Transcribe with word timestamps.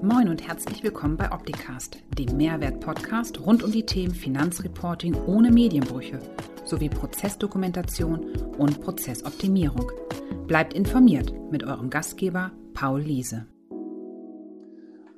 Moin 0.00 0.28
und 0.28 0.46
herzlich 0.46 0.84
willkommen 0.84 1.16
bei 1.16 1.32
Opticast, 1.32 1.98
dem 2.16 2.36
Mehrwert-Podcast 2.36 3.40
rund 3.40 3.64
um 3.64 3.72
die 3.72 3.84
Themen 3.84 4.14
Finanzreporting 4.14 5.16
ohne 5.26 5.50
Medienbrüche 5.50 6.20
sowie 6.64 6.88
Prozessdokumentation 6.88 8.36
und 8.58 8.80
Prozessoptimierung. 8.80 9.90
Bleibt 10.46 10.72
informiert 10.72 11.32
mit 11.50 11.64
eurem 11.64 11.90
Gastgeber 11.90 12.52
Paul 12.74 13.00
Liese. 13.00 13.48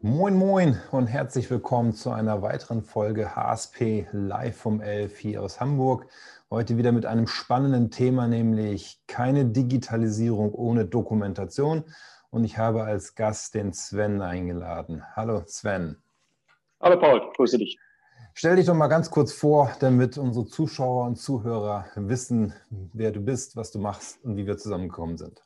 Moin, 0.01 0.35
moin 0.35 0.79
und 0.93 1.09
herzlich 1.09 1.51
willkommen 1.51 1.93
zu 1.93 2.11
einer 2.11 2.41
weiteren 2.41 2.83
Folge 2.83 3.37
HSP 3.37 4.07
live 4.13 4.57
vom 4.57 4.81
11 4.81 5.19
hier 5.19 5.43
aus 5.43 5.61
Hamburg. 5.61 6.07
Heute 6.49 6.79
wieder 6.79 6.93
mit 6.93 7.05
einem 7.05 7.27
spannenden 7.27 7.91
Thema, 7.91 8.29
nämlich 8.29 9.03
keine 9.07 9.45
Digitalisierung 9.45 10.55
ohne 10.55 10.87
Dokumentation 10.87 11.85
und 12.31 12.45
ich 12.45 12.59
habe 12.59 12.85
als 12.85 13.15
Gast 13.15 13.55
den 13.55 13.73
Sven 13.73 14.23
eingeladen. 14.23 15.03
Hallo 15.15 15.43
Sven. 15.47 15.97
Hallo 16.81 16.99
Paul, 16.99 17.31
grüße 17.37 17.59
dich. 17.59 17.79
Stell 18.35 18.57
dich 18.57 18.67
doch 18.67 18.75
mal 18.75 18.87
ganz 18.87 19.11
kurz 19.11 19.33
vor, 19.33 19.73
damit 19.81 20.17
unsere 20.17 20.47
Zuschauer 20.47 21.07
und 21.07 21.17
Zuhörer 21.17 21.87
wissen, 21.97 22.55
wer 22.71 23.11
du 23.11 23.21
bist, 23.21 23.57
was 23.57 23.73
du 23.73 23.79
machst 23.81 24.25
und 24.25 24.37
wie 24.37 24.47
wir 24.47 24.57
zusammengekommen 24.57 25.19
sind. 25.19 25.43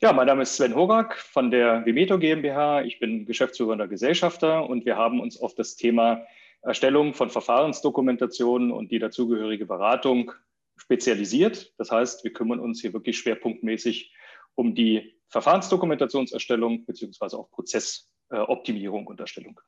Ja, 0.00 0.12
mein 0.12 0.26
Name 0.26 0.42
ist 0.42 0.56
Sven 0.56 0.74
Horak 0.74 1.18
von 1.18 1.50
der 1.50 1.84
Vimeto 1.84 2.18
GmbH. 2.18 2.82
Ich 2.82 2.98
bin 2.98 3.26
geschäftsführender 3.26 3.88
Gesellschafter 3.88 4.68
und 4.68 4.86
wir 4.86 4.96
haben 4.96 5.20
uns 5.20 5.40
auf 5.40 5.54
das 5.54 5.76
Thema 5.76 6.22
Erstellung 6.62 7.14
von 7.14 7.30
Verfahrensdokumentationen 7.30 8.72
und 8.72 8.90
die 8.90 8.98
dazugehörige 8.98 9.66
Beratung 9.66 10.32
spezialisiert. 10.76 11.74
Das 11.78 11.90
heißt, 11.90 12.24
wir 12.24 12.32
kümmern 12.32 12.60
uns 12.60 12.80
hier 12.80 12.92
wirklich 12.92 13.18
schwerpunktmäßig 13.18 14.14
um 14.54 14.74
die 14.74 15.17
Verfahrensdokumentationserstellung 15.28 16.84
beziehungsweise 16.86 17.38
auch 17.38 17.50
Prozessoptimierung 17.50 19.06
und 19.06 19.20
Erstellung. 19.20 19.60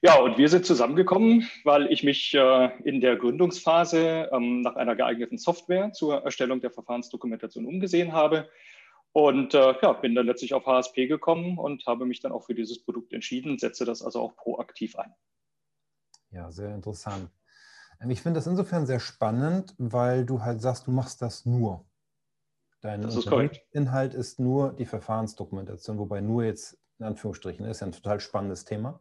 Ja. 0.00 0.20
und 0.20 0.38
wir 0.38 0.48
sind 0.48 0.64
zusammengekommen, 0.64 1.48
weil 1.64 1.90
ich 1.92 2.04
mich 2.04 2.32
äh, 2.34 2.70
in 2.84 3.00
der 3.00 3.16
Gründungsphase 3.16 4.30
ähm, 4.32 4.62
nach 4.62 4.76
einer 4.76 4.94
geeigneten 4.94 5.38
Software 5.38 5.92
zur 5.92 6.22
Erstellung 6.22 6.60
der 6.60 6.70
Verfahrensdokumentation 6.70 7.66
umgesehen 7.66 8.12
habe 8.12 8.48
und 9.12 9.54
äh, 9.54 9.74
ja, 9.82 9.92
bin 9.92 10.14
dann 10.14 10.26
letztlich 10.26 10.54
auf 10.54 10.66
HSP 10.66 11.08
gekommen 11.08 11.58
und 11.58 11.84
habe 11.86 12.06
mich 12.06 12.20
dann 12.20 12.32
auch 12.32 12.44
für 12.44 12.54
dieses 12.54 12.82
Produkt 12.84 13.12
entschieden, 13.12 13.58
setze 13.58 13.84
das 13.84 14.02
also 14.02 14.20
auch 14.20 14.36
proaktiv 14.36 14.96
ein. 14.96 15.12
Ja, 16.30 16.50
sehr 16.52 16.74
interessant. 16.74 17.28
Ähm, 18.00 18.10
ich 18.10 18.22
finde 18.22 18.38
das 18.38 18.46
insofern 18.46 18.86
sehr 18.86 19.00
spannend, 19.00 19.74
weil 19.78 20.24
du 20.24 20.42
halt 20.42 20.62
sagst, 20.62 20.86
du 20.86 20.92
machst 20.92 21.22
das 21.22 21.44
nur. 21.44 21.84
Dein 22.80 23.02
das 23.02 23.16
ist 23.16 23.30
Inhalt 23.72 24.14
ist 24.14 24.40
nur 24.40 24.72
die 24.72 24.86
Verfahrensdokumentation, 24.86 25.98
wobei 25.98 26.20
nur 26.20 26.44
jetzt 26.44 26.78
in 26.98 27.06
Anführungsstrichen 27.06 27.66
ist 27.66 27.80
ja 27.80 27.86
ein 27.86 27.92
total 27.92 28.20
spannendes 28.20 28.64
Thema. 28.64 29.00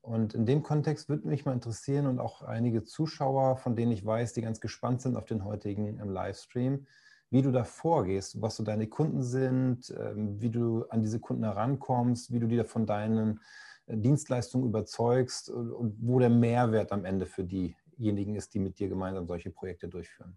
Und 0.00 0.34
in 0.34 0.44
dem 0.44 0.62
Kontext 0.62 1.08
würde 1.08 1.26
mich 1.26 1.46
mal 1.46 1.54
interessieren 1.54 2.06
und 2.06 2.18
auch 2.18 2.42
einige 2.42 2.84
Zuschauer, 2.84 3.56
von 3.56 3.74
denen 3.74 3.90
ich 3.90 4.04
weiß, 4.04 4.34
die 4.34 4.42
ganz 4.42 4.60
gespannt 4.60 5.00
sind 5.00 5.16
auf 5.16 5.24
den 5.24 5.44
heutigen 5.44 5.98
ähm, 5.98 6.10
Livestream, 6.10 6.86
wie 7.30 7.40
du 7.40 7.50
da 7.50 7.64
vorgehst, 7.64 8.42
was 8.42 8.56
so 8.56 8.64
deine 8.64 8.86
Kunden 8.86 9.22
sind, 9.22 9.94
ähm, 9.98 10.40
wie 10.42 10.50
du 10.50 10.84
an 10.90 11.00
diese 11.00 11.20
Kunden 11.20 11.44
herankommst, 11.44 12.32
wie 12.32 12.38
du 12.38 12.46
die 12.46 12.62
von 12.64 12.84
deinen 12.84 13.40
äh, 13.86 13.96
Dienstleistungen 13.96 14.68
überzeugst 14.68 15.48
und 15.48 15.96
wo 16.00 16.18
der 16.18 16.30
Mehrwert 16.30 16.92
am 16.92 17.06
Ende 17.06 17.24
für 17.24 17.44
diejenigen 17.44 18.34
ist, 18.34 18.52
die 18.52 18.58
mit 18.58 18.78
dir 18.78 18.90
gemeinsam 18.90 19.26
solche 19.26 19.50
Projekte 19.50 19.88
durchführen. 19.88 20.36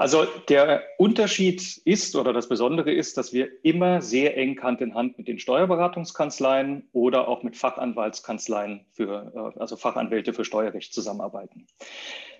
Also 0.00 0.24
der 0.48 0.82
Unterschied 0.96 1.76
ist 1.84 2.16
oder 2.16 2.32
das 2.32 2.48
Besondere 2.48 2.90
ist, 2.90 3.18
dass 3.18 3.34
wir 3.34 3.50
immer 3.62 4.00
sehr 4.00 4.34
eng 4.34 4.58
Hand 4.62 4.80
in 4.80 4.94
Hand 4.94 5.18
mit 5.18 5.28
den 5.28 5.38
Steuerberatungskanzleien 5.38 6.88
oder 6.92 7.28
auch 7.28 7.42
mit 7.42 7.54
Fachanwaltskanzleien 7.54 8.86
für, 8.92 9.52
äh, 9.54 9.60
also 9.60 9.76
Fachanwälte 9.76 10.32
für 10.32 10.46
Steuerrecht 10.46 10.94
zusammenarbeiten. 10.94 11.66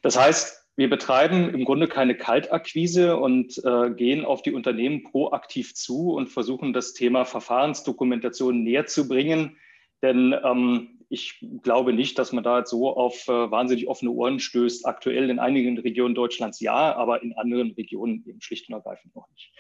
Das 0.00 0.18
heißt, 0.18 0.70
wir 0.76 0.88
betreiben 0.88 1.52
im 1.52 1.66
Grunde 1.66 1.86
keine 1.86 2.16
Kaltakquise 2.16 3.18
und 3.18 3.62
äh, 3.62 3.90
gehen 3.90 4.24
auf 4.24 4.40
die 4.40 4.54
Unternehmen 4.54 5.02
proaktiv 5.02 5.74
zu 5.74 6.14
und 6.14 6.28
versuchen 6.28 6.72
das 6.72 6.94
Thema 6.94 7.26
Verfahrensdokumentation 7.26 8.62
näher 8.62 8.86
zu 8.86 9.06
bringen. 9.06 9.58
Denn 10.02 10.34
ähm, 10.44 11.00
ich 11.08 11.44
glaube 11.62 11.92
nicht, 11.92 12.18
dass 12.18 12.32
man 12.32 12.44
da 12.44 12.58
jetzt 12.58 12.70
so 12.70 12.96
auf 12.96 13.26
äh, 13.28 13.50
wahnsinnig 13.50 13.88
offene 13.88 14.12
Ohren 14.12 14.38
stößt. 14.38 14.86
Aktuell 14.86 15.28
in 15.28 15.38
einigen 15.38 15.78
Regionen 15.78 16.14
Deutschlands 16.14 16.60
ja, 16.60 16.94
aber 16.94 17.22
in 17.22 17.36
anderen 17.36 17.72
Regionen 17.72 18.24
eben 18.26 18.40
schlicht 18.40 18.68
und 18.68 18.74
ergreifend 18.74 19.14
noch 19.14 19.28
nicht. 19.30 19.52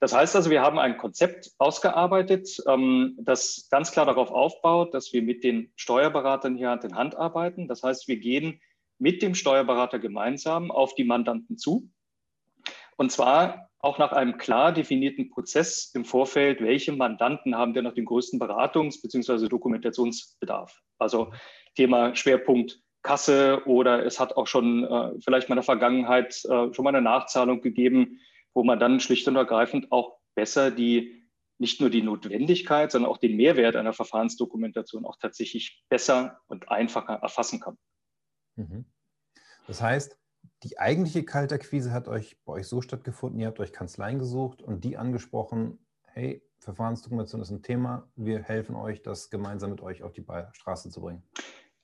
Das 0.00 0.14
heißt 0.14 0.36
also, 0.36 0.50
wir 0.50 0.62
haben 0.62 0.78
ein 0.78 0.98
Konzept 0.98 1.52
ausgearbeitet, 1.58 2.62
ähm, 2.66 3.16
das 3.20 3.68
ganz 3.70 3.92
klar 3.92 4.06
darauf 4.06 4.30
aufbaut, 4.30 4.92
dass 4.94 5.12
wir 5.12 5.22
mit 5.22 5.44
den 5.44 5.70
Steuerberatern 5.76 6.56
hier 6.56 6.70
Hand 6.70 6.84
in 6.84 6.96
Hand 6.96 7.16
arbeiten. 7.16 7.68
Das 7.68 7.82
heißt, 7.82 8.08
wir 8.08 8.16
gehen 8.16 8.60
mit 8.98 9.22
dem 9.22 9.34
Steuerberater 9.34 9.98
gemeinsam 9.98 10.70
auf 10.70 10.94
die 10.94 11.04
Mandanten 11.04 11.58
zu. 11.58 11.90
Und 12.96 13.12
zwar 13.12 13.65
auch 13.86 13.98
nach 13.98 14.12
einem 14.12 14.36
klar 14.36 14.72
definierten 14.72 15.30
Prozess 15.30 15.92
im 15.94 16.04
Vorfeld, 16.04 16.60
welche 16.60 16.92
Mandanten 16.92 17.56
haben 17.56 17.72
denn 17.72 17.84
noch 17.84 17.94
den 17.94 18.04
größten 18.04 18.40
Beratungs- 18.40 19.00
bzw. 19.00 19.48
Dokumentationsbedarf. 19.48 20.82
Also 20.98 21.32
Thema 21.76 22.14
Schwerpunkt 22.16 22.80
Kasse 23.02 23.62
oder 23.66 24.04
es 24.04 24.18
hat 24.18 24.36
auch 24.36 24.48
schon 24.48 24.82
äh, 24.82 25.12
vielleicht 25.20 25.48
mal 25.48 25.54
in 25.54 25.58
der 25.58 25.62
Vergangenheit 25.62 26.44
äh, 26.44 26.74
schon 26.74 26.82
mal 26.82 26.88
eine 26.88 27.00
Nachzahlung 27.00 27.60
gegeben, 27.62 28.18
wo 28.52 28.64
man 28.64 28.80
dann 28.80 28.98
schlicht 28.98 29.28
und 29.28 29.36
ergreifend 29.36 29.92
auch 29.92 30.18
besser 30.34 30.72
die 30.72 31.22
nicht 31.58 31.80
nur 31.80 31.88
die 31.88 32.02
Notwendigkeit, 32.02 32.90
sondern 32.90 33.10
auch 33.10 33.18
den 33.18 33.36
Mehrwert 33.36 33.76
einer 33.76 33.92
Verfahrensdokumentation 33.92 35.06
auch 35.06 35.16
tatsächlich 35.16 35.84
besser 35.88 36.40
und 36.48 36.68
einfacher 36.68 37.14
erfassen 37.14 37.60
kann. 37.60 37.78
Mhm. 38.56 38.84
Das 39.68 39.80
heißt, 39.80 40.18
die 40.62 40.78
eigentliche 40.78 41.24
Kaltakquise 41.24 41.92
hat 41.92 42.08
euch 42.08 42.38
bei 42.44 42.54
euch 42.54 42.66
so 42.66 42.80
stattgefunden, 42.80 43.40
ihr 43.40 43.46
habt 43.46 43.60
euch 43.60 43.72
Kanzleien 43.72 44.18
gesucht 44.18 44.62
und 44.62 44.84
die 44.84 44.96
angesprochen, 44.96 45.78
hey, 46.06 46.42
Verfahrensdokumentation 46.58 47.42
ist 47.42 47.50
ein 47.50 47.62
Thema, 47.62 48.08
wir 48.16 48.42
helfen 48.42 48.74
euch, 48.74 49.02
das 49.02 49.30
gemeinsam 49.30 49.70
mit 49.70 49.80
euch 49.80 50.02
auf 50.02 50.12
die 50.12 50.24
Straße 50.52 50.90
zu 50.90 51.00
bringen. 51.00 51.22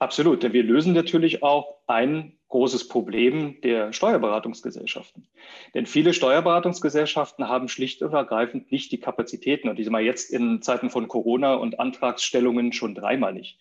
Absolut, 0.03 0.43
denn 0.43 0.53
wir 0.53 0.65
lösen 0.65 0.95
natürlich 0.95 1.45
auch 1.45 1.77
ein 1.87 2.37
großes 2.49 2.89
Problem 2.89 3.61
der 3.61 3.93
Steuerberatungsgesellschaften. 3.93 5.29
Denn 5.75 5.87
viele 5.87 6.13
Steuerberatungsgesellschaften 6.13 7.47
haben 7.47 7.69
schlicht 7.69 8.03
und 8.03 8.13
ergreifend 8.13 8.73
nicht 8.73 8.91
die 8.91 8.99
Kapazitäten 8.99 9.69
und 9.69 9.79
die 9.79 9.85
sind 9.85 9.93
mal 9.93 10.03
jetzt 10.03 10.33
in 10.33 10.61
Zeiten 10.61 10.91
von 10.91 11.07
Corona 11.07 11.55
und 11.55 11.79
Antragsstellungen 11.79 12.73
schon 12.73 12.97
dreimal 12.97 13.33
nicht. 13.33 13.61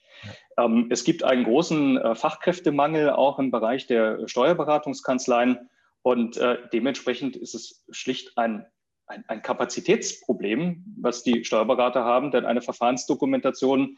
Ähm, 0.57 0.88
es 0.90 1.03
gibt 1.03 1.24
einen 1.24 1.44
großen 1.44 1.97
äh, 1.97 2.16
Fachkräftemangel 2.16 3.12
auch 3.12 3.38
im 3.38 3.52
Bereich 3.52 3.85
der 3.85 4.28
Steuerberatungskanzleien 4.28 5.69
und 6.02 6.38
äh, 6.38 6.58
dementsprechend 6.73 7.35
ist 7.35 7.53
es 7.53 7.85
schlicht 7.91 8.35
ein 8.40 8.66
ein, 9.06 9.25
ein 9.28 9.41
Kapazitätsproblem, 9.41 10.85
was 11.02 11.22
die 11.22 11.44
Steuerberater 11.44 12.06
haben, 12.06 12.31
denn 12.31 12.46
eine 12.46 12.62
Verfahrensdokumentation 12.62 13.97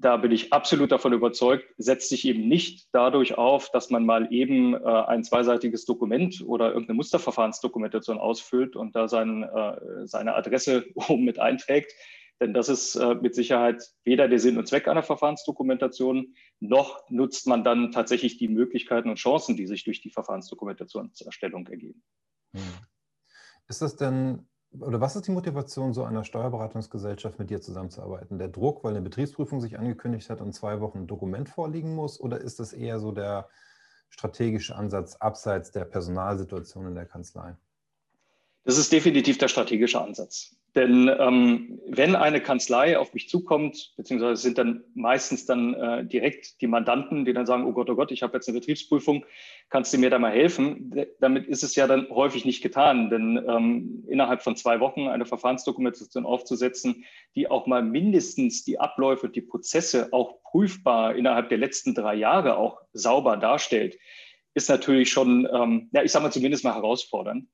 da 0.00 0.16
bin 0.16 0.32
ich 0.32 0.52
absolut 0.52 0.92
davon 0.92 1.12
überzeugt, 1.12 1.64
setzt 1.76 2.08
sich 2.08 2.26
eben 2.26 2.46
nicht 2.46 2.88
dadurch 2.92 3.36
auf, 3.36 3.70
dass 3.70 3.90
man 3.90 4.06
mal 4.06 4.32
eben 4.32 4.74
äh, 4.74 4.78
ein 4.78 5.24
zweiseitiges 5.24 5.84
Dokument 5.84 6.42
oder 6.46 6.68
irgendeine 6.68 6.96
Musterverfahrensdokumentation 6.96 8.18
ausfüllt 8.18 8.76
und 8.76 8.94
da 8.94 9.08
sein, 9.08 9.42
äh, 9.42 10.06
seine 10.06 10.34
Adresse 10.34 10.86
oben 10.94 11.24
mit 11.24 11.38
einträgt. 11.38 11.92
Denn 12.40 12.54
das 12.54 12.68
ist 12.68 12.94
äh, 12.94 13.16
mit 13.16 13.34
Sicherheit 13.34 13.82
weder 14.04 14.28
der 14.28 14.38
Sinn 14.38 14.58
und 14.58 14.68
Zweck 14.68 14.86
einer 14.86 15.02
Verfahrensdokumentation, 15.02 16.34
noch 16.60 17.08
nutzt 17.10 17.48
man 17.48 17.64
dann 17.64 17.90
tatsächlich 17.90 18.38
die 18.38 18.48
Möglichkeiten 18.48 19.10
und 19.10 19.16
Chancen, 19.16 19.56
die 19.56 19.66
sich 19.66 19.82
durch 19.82 20.00
die 20.00 20.10
Verfahrensdokumentationserstellung 20.10 21.66
ergeben. 21.66 22.02
Hm. 22.54 22.62
Ist 23.66 23.82
das 23.82 23.96
denn 23.96 24.46
oder 24.72 25.00
was 25.00 25.16
ist 25.16 25.26
die 25.26 25.32
Motivation 25.32 25.92
so 25.92 26.04
einer 26.04 26.24
Steuerberatungsgesellschaft 26.24 27.38
mit 27.38 27.50
dir 27.50 27.60
zusammenzuarbeiten? 27.60 28.38
Der 28.38 28.48
Druck, 28.48 28.84
weil 28.84 28.92
eine 28.92 29.02
Betriebsprüfung 29.02 29.60
sich 29.60 29.78
angekündigt 29.78 30.28
hat 30.30 30.40
und 30.40 30.52
zwei 30.52 30.80
Wochen 30.80 30.98
ein 30.98 31.06
Dokument 31.06 31.48
vorliegen 31.48 31.94
muss? 31.94 32.20
Oder 32.20 32.40
ist 32.40 32.60
das 32.60 32.72
eher 32.72 33.00
so 33.00 33.12
der 33.12 33.48
strategische 34.10 34.76
Ansatz 34.76 35.16
abseits 35.16 35.70
der 35.70 35.84
Personalsituation 35.84 36.86
in 36.86 36.94
der 36.94 37.06
Kanzlei? 37.06 37.56
Das 38.64 38.76
ist 38.76 38.92
definitiv 38.92 39.38
der 39.38 39.48
strategische 39.48 40.00
Ansatz. 40.00 40.57
Denn 40.74 41.10
ähm, 41.18 41.80
wenn 41.86 42.14
eine 42.14 42.42
Kanzlei 42.42 42.98
auf 42.98 43.14
mich 43.14 43.28
zukommt, 43.28 43.94
beziehungsweise 43.96 44.42
sind 44.42 44.58
dann 44.58 44.84
meistens 44.94 45.46
dann 45.46 45.72
äh, 45.74 46.04
direkt 46.04 46.60
die 46.60 46.66
Mandanten, 46.66 47.24
die 47.24 47.32
dann 47.32 47.46
sagen, 47.46 47.64
oh 47.64 47.72
Gott, 47.72 47.88
oh 47.88 47.94
Gott, 47.94 48.12
ich 48.12 48.22
habe 48.22 48.34
jetzt 48.36 48.48
eine 48.48 48.58
Betriebsprüfung, 48.58 49.24
kannst 49.70 49.92
du 49.94 49.98
mir 49.98 50.10
da 50.10 50.18
mal 50.18 50.30
helfen? 50.30 50.94
Damit 51.20 51.46
ist 51.46 51.62
es 51.62 51.74
ja 51.74 51.86
dann 51.86 52.08
häufig 52.10 52.44
nicht 52.44 52.62
getan, 52.62 53.08
denn 53.08 53.42
ähm, 53.48 54.04
innerhalb 54.08 54.42
von 54.42 54.56
zwei 54.56 54.78
Wochen 54.78 55.08
eine 55.08 55.24
Verfahrensdokumentation 55.24 56.26
aufzusetzen, 56.26 57.04
die 57.34 57.50
auch 57.50 57.66
mal 57.66 57.82
mindestens 57.82 58.64
die 58.64 58.78
Abläufe 58.78 59.30
die 59.30 59.40
Prozesse 59.40 60.08
auch 60.12 60.42
prüfbar 60.42 61.14
innerhalb 61.14 61.48
der 61.48 61.58
letzten 61.58 61.94
drei 61.94 62.14
Jahre 62.14 62.58
auch 62.58 62.82
sauber 62.92 63.38
darstellt, 63.38 63.98
ist 64.54 64.68
natürlich 64.68 65.10
schon, 65.10 65.48
ähm, 65.50 65.88
ja, 65.92 66.02
ich 66.02 66.12
sage 66.12 66.24
mal 66.24 66.32
zumindest 66.32 66.64
mal 66.64 66.74
herausfordernd. 66.74 67.46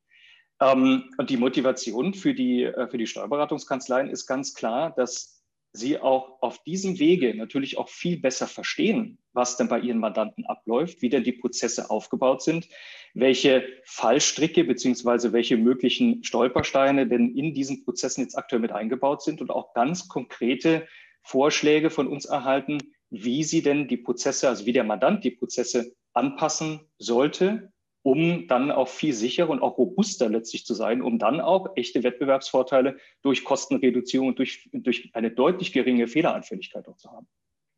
Ähm, 0.60 1.10
und 1.18 1.30
die 1.30 1.36
Motivation 1.36 2.14
für 2.14 2.34
die, 2.34 2.64
äh, 2.64 2.88
für 2.88 2.98
die 2.98 3.06
Steuerberatungskanzleien 3.06 4.08
ist 4.08 4.26
ganz 4.26 4.54
klar, 4.54 4.92
dass 4.96 5.34
sie 5.76 5.98
auch 5.98 6.40
auf 6.40 6.62
diesem 6.62 7.00
Wege 7.00 7.34
natürlich 7.34 7.78
auch 7.78 7.88
viel 7.88 8.20
besser 8.20 8.46
verstehen, 8.46 9.18
was 9.32 9.56
denn 9.56 9.68
bei 9.68 9.80
ihren 9.80 9.98
Mandanten 9.98 10.46
abläuft, 10.46 11.02
wie 11.02 11.08
denn 11.08 11.24
die 11.24 11.32
Prozesse 11.32 11.90
aufgebaut 11.90 12.42
sind, 12.42 12.68
welche 13.12 13.66
Fallstricke 13.84 14.62
beziehungsweise 14.62 15.32
welche 15.32 15.56
möglichen 15.56 16.22
Stolpersteine 16.22 17.08
denn 17.08 17.34
in 17.34 17.54
diesen 17.54 17.84
Prozessen 17.84 18.22
jetzt 18.22 18.38
aktuell 18.38 18.62
mit 18.62 18.70
eingebaut 18.70 19.22
sind 19.22 19.40
und 19.40 19.50
auch 19.50 19.74
ganz 19.74 20.08
konkrete 20.08 20.86
Vorschläge 21.22 21.90
von 21.90 22.06
uns 22.06 22.24
erhalten, 22.24 22.78
wie 23.10 23.42
sie 23.42 23.62
denn 23.62 23.88
die 23.88 23.96
Prozesse, 23.96 24.48
also 24.48 24.66
wie 24.66 24.72
der 24.72 24.84
Mandant 24.84 25.24
die 25.24 25.32
Prozesse 25.32 25.92
anpassen 26.12 26.80
sollte, 26.98 27.72
um 28.04 28.46
dann 28.48 28.70
auch 28.70 28.88
viel 28.88 29.14
sicherer 29.14 29.48
und 29.48 29.62
auch 29.62 29.78
robuster 29.78 30.28
letztlich 30.28 30.66
zu 30.66 30.74
sein, 30.74 31.00
um 31.00 31.18
dann 31.18 31.40
auch 31.40 31.74
echte 31.74 32.02
Wettbewerbsvorteile 32.02 32.98
durch 33.22 33.44
Kostenreduzierung 33.44 34.28
und 34.28 34.38
durch, 34.38 34.68
durch 34.74 35.10
eine 35.14 35.30
deutlich 35.30 35.72
geringe 35.72 36.06
Fehleranfälligkeit 36.06 36.86
auch 36.86 36.98
zu 36.98 37.10
haben. 37.10 37.26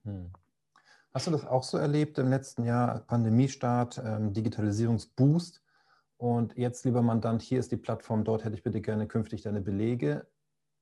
Hm. 0.04 0.32
Hast 1.14 1.28
du 1.28 1.30
das 1.30 1.46
auch 1.46 1.62
so 1.62 1.78
erlebt 1.78 2.18
im 2.18 2.28
letzten 2.28 2.64
Jahr, 2.64 3.04
Pandemiestart, 3.06 4.02
ähm, 4.04 4.32
Digitalisierungsboost? 4.32 5.62
Und 6.16 6.56
jetzt, 6.56 6.84
lieber 6.84 7.02
Mandant, 7.02 7.40
hier 7.40 7.60
ist 7.60 7.70
die 7.70 7.76
Plattform, 7.76 8.24
dort 8.24 8.44
hätte 8.44 8.56
ich 8.56 8.64
bitte 8.64 8.80
gerne 8.80 9.06
künftig 9.06 9.42
deine 9.42 9.60
Belege, 9.60 10.26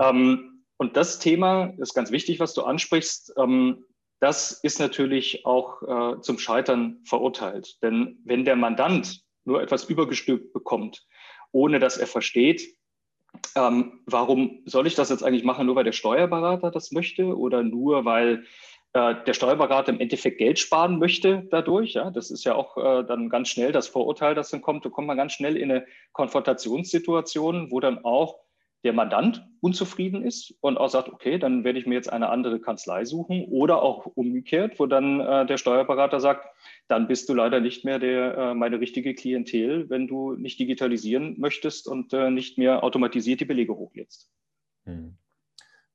Ähm, 0.00 0.64
und 0.78 0.96
das 0.96 1.18
Thema 1.18 1.74
ist 1.76 1.92
ganz 1.92 2.10
wichtig, 2.10 2.40
was 2.40 2.54
du 2.54 2.62
ansprichst. 2.62 3.34
Ähm, 3.36 3.84
das 4.20 4.52
ist 4.52 4.80
natürlich 4.80 5.44
auch 5.44 5.82
äh, 5.82 6.20
zum 6.22 6.38
Scheitern 6.38 7.00
verurteilt. 7.04 7.82
Denn 7.82 8.18
wenn 8.24 8.46
der 8.46 8.56
Mandant 8.56 9.22
nur 9.44 9.62
etwas 9.62 9.84
übergestülpt 9.84 10.52
bekommt, 10.52 11.06
ohne 11.52 11.78
dass 11.78 11.96
er 11.96 12.06
versteht, 12.06 12.76
ähm, 13.56 14.00
warum 14.06 14.60
soll 14.64 14.86
ich 14.86 14.94
das 14.94 15.10
jetzt 15.10 15.22
eigentlich 15.22 15.44
machen, 15.44 15.66
nur 15.66 15.76
weil 15.76 15.84
der 15.84 15.92
Steuerberater 15.92 16.70
das 16.70 16.92
möchte 16.92 17.36
oder 17.36 17.62
nur 17.62 18.04
weil 18.04 18.44
äh, 18.92 19.14
der 19.24 19.34
Steuerberater 19.34 19.92
im 19.92 20.00
Endeffekt 20.00 20.38
Geld 20.38 20.58
sparen 20.58 20.98
möchte 20.98 21.46
dadurch. 21.50 21.94
Ja, 21.94 22.10
das 22.10 22.30
ist 22.30 22.44
ja 22.44 22.54
auch 22.54 22.76
äh, 22.76 23.04
dann 23.04 23.28
ganz 23.28 23.48
schnell 23.48 23.72
das 23.72 23.88
Vorurteil, 23.88 24.34
das 24.34 24.50
dann 24.50 24.62
kommt. 24.62 24.84
Da 24.84 24.90
kommt 24.90 25.06
man 25.06 25.16
ganz 25.16 25.32
schnell 25.32 25.56
in 25.56 25.70
eine 25.70 25.86
Konfrontationssituation, 26.12 27.70
wo 27.70 27.80
dann 27.80 28.04
auch 28.04 28.40
der 28.84 28.92
Mandant 28.92 29.46
unzufrieden 29.60 30.24
ist 30.24 30.54
und 30.60 30.78
auch 30.78 30.88
sagt, 30.88 31.10
okay, 31.10 31.38
dann 31.38 31.64
werde 31.64 31.78
ich 31.78 31.86
mir 31.86 31.94
jetzt 31.94 32.10
eine 32.10 32.30
andere 32.30 32.60
Kanzlei 32.60 33.04
suchen 33.04 33.44
oder 33.46 33.82
auch 33.82 34.06
umgekehrt, 34.06 34.78
wo 34.78 34.86
dann 34.86 35.20
äh, 35.20 35.46
der 35.46 35.58
Steuerberater 35.58 36.18
sagt, 36.18 36.46
dann 36.88 37.06
bist 37.06 37.28
du 37.28 37.34
leider 37.34 37.60
nicht 37.60 37.84
mehr 37.84 37.98
der, 37.98 38.36
äh, 38.36 38.54
meine 38.54 38.80
richtige 38.80 39.14
Klientel, 39.14 39.90
wenn 39.90 40.06
du 40.06 40.32
nicht 40.32 40.58
digitalisieren 40.58 41.38
möchtest 41.38 41.88
und 41.88 42.12
äh, 42.14 42.30
nicht 42.30 42.56
mehr 42.56 42.82
automatisiert 42.82 43.40
die 43.40 43.44
Belege 43.44 43.76
hochlädst. 43.76 44.30
Hm. 44.84 45.16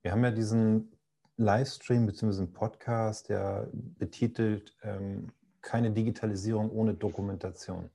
Wir 0.03 0.11
haben 0.11 0.23
ja 0.23 0.31
diesen 0.31 0.91
Livestream 1.37 2.05
bzw. 2.05 2.45
Podcast, 2.45 3.29
der 3.29 3.69
betitelt 3.73 4.75
ähm, 4.83 5.31
keine 5.61 5.91
Digitalisierung 5.91 6.69
ohne 6.69 6.93
Dokumentation. 6.93 7.89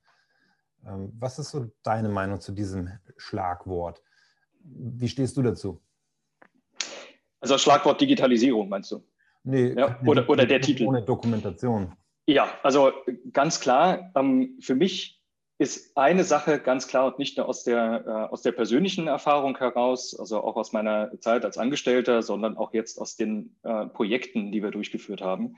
Ähm, 0.85 1.13
was 1.19 1.39
ist 1.39 1.51
so 1.51 1.71
deine 1.85 2.09
Meinung 2.09 2.41
zu 2.41 2.51
diesem 2.53 2.91
Schlagwort? 3.17 4.03
Wie 4.63 5.09
stehst 5.09 5.37
du 5.37 5.43
dazu? 5.43 5.81
Also 7.41 7.55
das 7.55 7.63
Schlagwort 7.63 8.01
Digitalisierung 8.01 8.69
meinst 8.69 8.93
du? 8.93 9.03
Nee, 9.45 9.73
ja, 9.73 9.99
oder, 10.05 10.29
oder 10.29 10.47
der 10.47 10.61
Titel. 10.61 10.85
Ohne 10.85 11.03
Dokumentation. 11.03 11.93
Ja, 12.27 12.49
also 12.63 12.93
ganz 13.33 13.61
klar, 13.61 14.13
ähm, 14.15 14.59
für 14.61 14.75
mich 14.75 15.21
ist 15.59 15.97
eine 15.97 16.25
Sache 16.25 16.59
ganz 16.59 16.89
klar 16.89 17.07
und 17.07 17.19
nicht 17.19 17.37
nur 17.37 17.47
aus 17.47 17.65
der, 17.65 18.05
äh, 18.07 18.33
aus 18.33 18.43
der 18.43 18.53
persönlichen 18.53 19.09
Erfahrung 19.09 19.59
heraus, 19.59 20.19
also 20.19 20.43
auch 20.43 20.57
aus 20.57 20.73
meiner 20.73 21.11
Zeit 21.21 21.45
als 21.45 21.59
Angestellter, 21.59 22.23
sondern 22.23 22.57
auch 22.57 22.73
jetzt 22.73 22.99
aus 22.99 23.17
den 23.17 23.57
äh, 23.63 23.87
Projekten, 23.87 24.53
die 24.53 24.63
wir 24.63 24.71
durchgeführt 24.71 25.21
haben. 25.21 25.57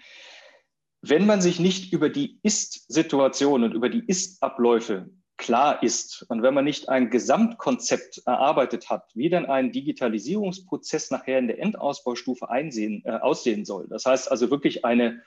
Wenn 1.02 1.26
man 1.26 1.40
sich 1.40 1.60
nicht 1.60 1.92
über 1.92 2.08
die 2.08 2.38
Ist-Situation 2.42 3.64
und 3.64 3.74
über 3.74 3.88
die 3.88 4.04
Ist-Abläufe 4.04 5.08
klar 5.42 5.82
ist 5.82 6.24
und 6.28 6.42
wenn 6.42 6.54
man 6.54 6.64
nicht 6.64 6.88
ein 6.88 7.10
Gesamtkonzept 7.10 8.22
erarbeitet 8.26 8.88
hat, 8.88 9.10
wie 9.14 9.28
dann 9.28 9.46
ein 9.46 9.72
Digitalisierungsprozess 9.72 11.10
nachher 11.10 11.40
in 11.40 11.48
der 11.48 11.58
Endausbaustufe 11.58 12.48
einsehen, 12.48 13.02
äh, 13.04 13.10
aussehen 13.10 13.64
soll, 13.64 13.88
das 13.88 14.06
heißt 14.06 14.30
also 14.30 14.50
wirklich 14.50 14.84
eine 14.84 15.20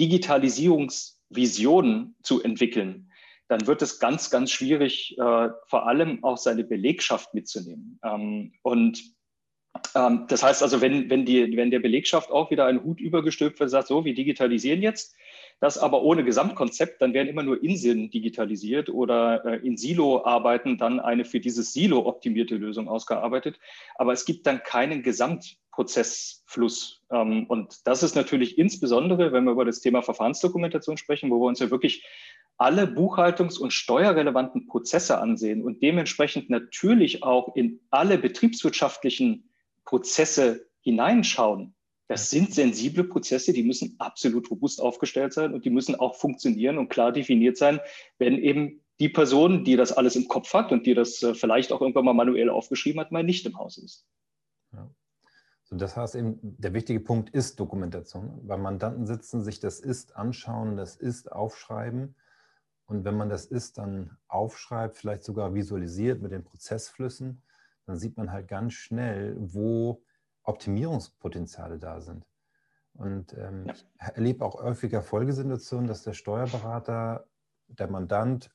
Digitalisierungsvision 0.00 2.16
zu 2.22 2.42
entwickeln, 2.42 3.12
dann 3.46 3.64
wird 3.66 3.82
es 3.82 4.00
ganz, 4.00 4.30
ganz 4.30 4.50
schwierig, 4.50 5.16
äh, 5.18 5.50
vor 5.66 5.86
allem 5.86 6.24
auch 6.24 6.36
seine 6.36 6.64
Belegschaft 6.64 7.32
mitzunehmen. 7.34 8.00
Ähm, 8.04 8.52
und 8.62 9.00
ähm, 9.94 10.26
das 10.28 10.42
heißt 10.42 10.62
also, 10.62 10.80
wenn, 10.80 11.10
wenn, 11.10 11.24
die, 11.24 11.56
wenn 11.56 11.70
der 11.70 11.80
Belegschaft 11.80 12.30
auch 12.30 12.50
wieder 12.50 12.66
ein 12.66 12.82
Hut 12.82 13.00
übergestülpt 13.00 13.60
wird, 13.60 13.70
sagt, 13.70 13.88
so, 13.88 14.04
wir 14.04 14.14
digitalisieren 14.14 14.82
jetzt, 14.82 15.16
das 15.60 15.76
aber 15.76 16.02
ohne 16.02 16.24
Gesamtkonzept, 16.24 17.02
dann 17.02 17.12
werden 17.12 17.28
immer 17.28 17.42
nur 17.42 17.62
Inseln 17.62 18.10
digitalisiert 18.10 18.88
oder 18.88 19.44
äh, 19.44 19.66
in 19.66 19.76
Silo-Arbeiten 19.76 20.78
dann 20.78 21.00
eine 21.00 21.26
für 21.26 21.38
dieses 21.38 21.74
Silo 21.74 22.06
optimierte 22.06 22.56
Lösung 22.56 22.88
ausgearbeitet. 22.88 23.60
Aber 23.96 24.14
es 24.14 24.24
gibt 24.24 24.46
dann 24.46 24.62
keinen 24.62 25.02
Gesamtprozessfluss. 25.02 27.02
Ähm, 27.12 27.44
und 27.46 27.86
das 27.86 28.02
ist 28.02 28.16
natürlich 28.16 28.58
insbesondere, 28.58 29.32
wenn 29.32 29.44
wir 29.44 29.52
über 29.52 29.66
das 29.66 29.80
Thema 29.80 30.00
Verfahrensdokumentation 30.00 30.96
sprechen, 30.96 31.30
wo 31.30 31.38
wir 31.38 31.48
uns 31.48 31.60
ja 31.60 31.70
wirklich 31.70 32.06
alle 32.56 32.84
buchhaltungs- 32.84 33.58
und 33.58 33.72
steuerrelevanten 33.72 34.66
Prozesse 34.66 35.18
ansehen 35.18 35.62
und 35.62 35.82
dementsprechend 35.82 36.48
natürlich 36.48 37.22
auch 37.22 37.54
in 37.54 37.80
alle 37.90 38.16
betriebswirtschaftlichen 38.16 39.50
Prozesse 39.84 40.66
hineinschauen, 40.80 41.74
das 42.10 42.28
sind 42.28 42.52
sensible 42.52 43.04
Prozesse, 43.04 43.52
die 43.52 43.62
müssen 43.62 43.94
absolut 44.00 44.50
robust 44.50 44.80
aufgestellt 44.80 45.32
sein 45.32 45.54
und 45.54 45.64
die 45.64 45.70
müssen 45.70 45.94
auch 45.94 46.16
funktionieren 46.16 46.76
und 46.76 46.88
klar 46.88 47.12
definiert 47.12 47.56
sein, 47.56 47.78
wenn 48.18 48.36
eben 48.36 48.80
die 48.98 49.08
Person, 49.08 49.62
die 49.62 49.76
das 49.76 49.92
alles 49.92 50.16
im 50.16 50.26
Kopf 50.26 50.52
hat 50.52 50.72
und 50.72 50.86
die 50.86 50.94
das 50.94 51.22
äh, 51.22 51.34
vielleicht 51.34 51.70
auch 51.70 51.80
irgendwann 51.80 52.06
mal 52.06 52.12
manuell 52.12 52.50
aufgeschrieben 52.50 53.00
hat, 53.00 53.12
mal 53.12 53.22
nicht 53.22 53.46
im 53.46 53.56
Haus 53.56 53.78
ist. 53.78 54.08
Ja. 54.72 54.90
So, 55.62 55.76
das 55.76 55.96
heißt 55.96 56.16
eben, 56.16 56.40
der 56.42 56.74
wichtige 56.74 56.98
Punkt 56.98 57.30
ist 57.30 57.60
Dokumentation. 57.60 58.44
Beim 58.44 58.62
Mandanten 58.62 59.06
sitzen, 59.06 59.44
sich 59.44 59.60
das 59.60 59.78
Ist 59.78 60.16
anschauen, 60.16 60.76
das 60.76 60.96
Ist 60.96 61.30
aufschreiben. 61.30 62.16
Und 62.86 63.04
wenn 63.04 63.16
man 63.16 63.28
das 63.28 63.46
Ist 63.46 63.78
dann 63.78 64.16
aufschreibt, 64.26 64.96
vielleicht 64.96 65.22
sogar 65.22 65.54
visualisiert 65.54 66.20
mit 66.20 66.32
den 66.32 66.42
Prozessflüssen, 66.42 67.40
dann 67.86 67.96
sieht 67.96 68.16
man 68.16 68.32
halt 68.32 68.48
ganz 68.48 68.72
schnell, 68.72 69.36
wo 69.38 70.02
Optimierungspotenziale 70.50 71.78
da 71.78 72.00
sind. 72.00 72.26
Und 72.94 73.32
ähm, 73.34 73.66
ja. 73.66 73.72
ich 73.72 73.86
erlebe 73.98 74.44
auch 74.44 74.62
häufiger 74.62 75.02
Folgesituationen, 75.02 75.86
dass 75.86 76.02
der 76.02 76.12
Steuerberater, 76.12 77.26
der 77.68 77.88
Mandant 77.88 78.50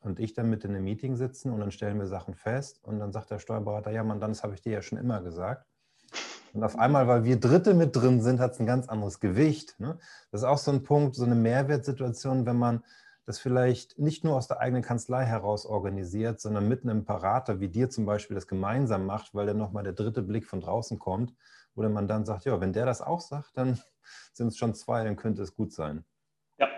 und 0.00 0.20
ich 0.20 0.34
dann 0.34 0.50
mit 0.50 0.64
in 0.64 0.70
einem 0.70 0.84
Meeting 0.84 1.16
sitzen 1.16 1.52
und 1.52 1.60
dann 1.60 1.70
stellen 1.70 1.98
wir 1.98 2.06
Sachen 2.06 2.34
fest 2.34 2.80
und 2.82 2.98
dann 2.98 3.12
sagt 3.12 3.30
der 3.30 3.38
Steuerberater, 3.38 3.90
ja 3.90 4.04
Mandant, 4.04 4.36
das 4.36 4.42
habe 4.42 4.54
ich 4.54 4.60
dir 4.60 4.72
ja 4.72 4.82
schon 4.82 4.98
immer 4.98 5.22
gesagt. 5.22 5.66
Und 6.52 6.62
auf 6.64 6.78
einmal, 6.78 7.08
weil 7.08 7.24
wir 7.24 7.40
Dritte 7.40 7.72
mit 7.72 7.96
drin 7.96 8.20
sind, 8.20 8.38
hat 8.38 8.52
es 8.52 8.60
ein 8.60 8.66
ganz 8.66 8.88
anderes 8.88 9.20
Gewicht. 9.20 9.80
Ne? 9.80 9.98
Das 10.30 10.42
ist 10.42 10.46
auch 10.46 10.58
so 10.58 10.70
ein 10.70 10.82
Punkt, 10.82 11.14
so 11.14 11.24
eine 11.24 11.34
Mehrwertsituation, 11.34 12.44
wenn 12.44 12.58
man 12.58 12.84
das 13.24 13.38
vielleicht 13.38 13.98
nicht 13.98 14.24
nur 14.24 14.36
aus 14.36 14.48
der 14.48 14.60
eigenen 14.60 14.82
Kanzlei 14.82 15.24
heraus 15.24 15.64
organisiert, 15.64 16.40
sondern 16.40 16.68
mit 16.68 16.82
einem 16.82 17.04
Berater 17.04 17.60
wie 17.60 17.68
dir 17.68 17.88
zum 17.88 18.04
Beispiel 18.04 18.34
das 18.34 18.48
gemeinsam 18.48 19.06
macht, 19.06 19.34
weil 19.34 19.46
dann 19.46 19.58
nochmal 19.58 19.84
der 19.84 19.92
dritte 19.92 20.22
Blick 20.22 20.46
von 20.46 20.60
draußen 20.60 20.98
kommt, 20.98 21.32
wo 21.74 21.82
man 21.88 22.08
dann 22.08 22.24
sagt, 22.24 22.44
ja, 22.44 22.60
wenn 22.60 22.72
der 22.72 22.86
das 22.86 23.00
auch 23.00 23.20
sagt, 23.20 23.56
dann 23.56 23.80
sind 24.32 24.48
es 24.48 24.58
schon 24.58 24.74
zwei, 24.74 25.04
dann 25.04 25.16
könnte 25.16 25.42
es 25.42 25.54
gut 25.54 25.72
sein. 25.72 26.04
Ja, 26.58 26.68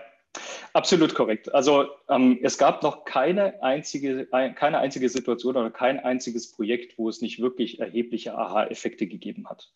absolut 0.73 1.15
korrekt. 1.15 1.51
Also 1.53 1.87
ähm, 2.09 2.39
es 2.43 2.59
gab 2.59 2.83
noch 2.83 3.05
keine 3.05 3.63
einzige, 3.63 4.27
keine 4.27 4.77
einzige 4.77 5.09
Situation 5.09 5.57
oder 5.57 5.71
kein 5.71 5.99
einziges 5.99 6.51
Projekt, 6.51 6.97
wo 6.99 7.09
es 7.09 7.21
nicht 7.21 7.41
wirklich 7.41 7.79
erhebliche 7.79 8.37
Aha-Effekte 8.37 9.07
gegeben 9.07 9.49
hat. 9.49 9.73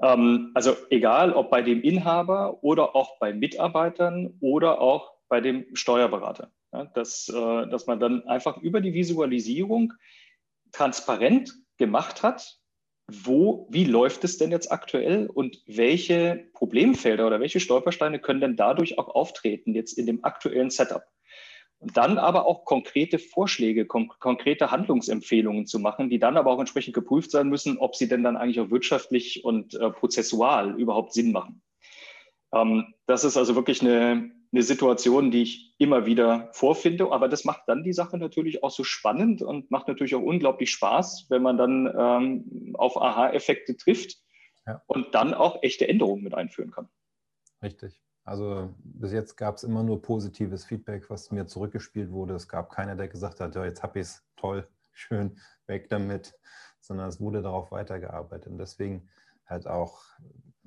Ähm, 0.00 0.52
also 0.54 0.74
egal, 0.88 1.34
ob 1.34 1.50
bei 1.50 1.60
dem 1.60 1.82
Inhaber 1.82 2.64
oder 2.64 2.96
auch 2.96 3.18
bei 3.18 3.34
Mitarbeitern 3.34 4.38
oder 4.40 4.80
auch 4.80 5.17
bei 5.28 5.40
dem 5.40 5.66
Steuerberater. 5.74 6.50
Ja, 6.72 6.84
dass, 6.84 7.28
äh, 7.28 7.66
dass 7.68 7.86
man 7.86 8.00
dann 8.00 8.26
einfach 8.26 8.58
über 8.58 8.80
die 8.80 8.92
Visualisierung 8.92 9.94
transparent 10.72 11.54
gemacht 11.78 12.22
hat, 12.22 12.58
wo, 13.10 13.66
wie 13.70 13.84
läuft 13.84 14.24
es 14.24 14.36
denn 14.36 14.50
jetzt 14.50 14.70
aktuell 14.70 15.28
und 15.28 15.62
welche 15.66 16.48
Problemfelder 16.52 17.26
oder 17.26 17.40
welche 17.40 17.60
Stolpersteine 17.60 18.20
können 18.20 18.42
denn 18.42 18.56
dadurch 18.56 18.98
auch 18.98 19.08
auftreten, 19.08 19.74
jetzt 19.74 19.94
in 19.94 20.04
dem 20.04 20.24
aktuellen 20.24 20.68
Setup? 20.68 21.04
Und 21.80 21.96
dann 21.96 22.18
aber 22.18 22.46
auch 22.46 22.64
konkrete 22.64 23.18
Vorschläge, 23.18 23.86
kon 23.86 24.08
konkrete 24.18 24.72
Handlungsempfehlungen 24.72 25.66
zu 25.66 25.78
machen, 25.78 26.10
die 26.10 26.18
dann 26.18 26.36
aber 26.36 26.50
auch 26.50 26.58
entsprechend 26.58 26.92
geprüft 26.92 27.30
sein 27.30 27.48
müssen, 27.48 27.78
ob 27.78 27.94
sie 27.94 28.08
denn 28.08 28.24
dann 28.24 28.36
eigentlich 28.36 28.60
auch 28.60 28.70
wirtschaftlich 28.70 29.44
und 29.44 29.74
äh, 29.74 29.90
prozessual 29.90 30.78
überhaupt 30.78 31.12
Sinn 31.12 31.32
machen. 31.32 31.62
Ähm, 32.52 32.94
das 33.06 33.24
ist 33.24 33.36
also 33.36 33.54
wirklich 33.54 33.82
eine, 33.82 34.30
eine 34.52 34.62
Situation, 34.62 35.30
die 35.30 35.42
ich 35.42 35.74
immer 35.78 36.06
wieder 36.06 36.48
vorfinde. 36.52 37.10
Aber 37.12 37.28
das 37.28 37.44
macht 37.44 37.62
dann 37.66 37.84
die 37.84 37.92
Sache 37.92 38.18
natürlich 38.18 38.62
auch 38.62 38.70
so 38.70 38.84
spannend 38.84 39.42
und 39.42 39.70
macht 39.70 39.88
natürlich 39.88 40.14
auch 40.14 40.22
unglaublich 40.22 40.70
Spaß, 40.70 41.26
wenn 41.28 41.42
man 41.42 41.56
dann 41.56 41.92
ähm, 41.96 42.74
auf 42.76 43.00
Aha-Effekte 43.00 43.76
trifft 43.76 44.16
ja. 44.66 44.82
und 44.86 45.14
dann 45.14 45.34
auch 45.34 45.62
echte 45.62 45.88
Änderungen 45.88 46.22
mit 46.22 46.34
einführen 46.34 46.70
kann. 46.70 46.88
Richtig. 47.62 48.02
Also 48.24 48.74
bis 48.82 49.12
jetzt 49.12 49.36
gab 49.36 49.56
es 49.56 49.64
immer 49.64 49.82
nur 49.82 50.02
positives 50.02 50.64
Feedback, 50.64 51.08
was 51.08 51.30
mir 51.30 51.46
zurückgespielt 51.46 52.10
wurde. 52.10 52.34
Es 52.34 52.46
gab 52.46 52.70
keiner, 52.70 52.94
der 52.94 53.08
gesagt 53.08 53.40
hat, 53.40 53.54
ja, 53.54 53.64
jetzt 53.64 53.82
habe 53.82 54.00
ich 54.00 54.06
es 54.06 54.22
toll, 54.36 54.68
schön, 54.92 55.38
weg 55.66 55.88
damit, 55.88 56.34
sondern 56.80 57.08
es 57.08 57.20
wurde 57.20 57.40
darauf 57.40 57.70
weitergearbeitet. 57.70 58.52
Und 58.52 58.58
deswegen 58.58 59.08
halt 59.46 59.66
auch 59.66 60.02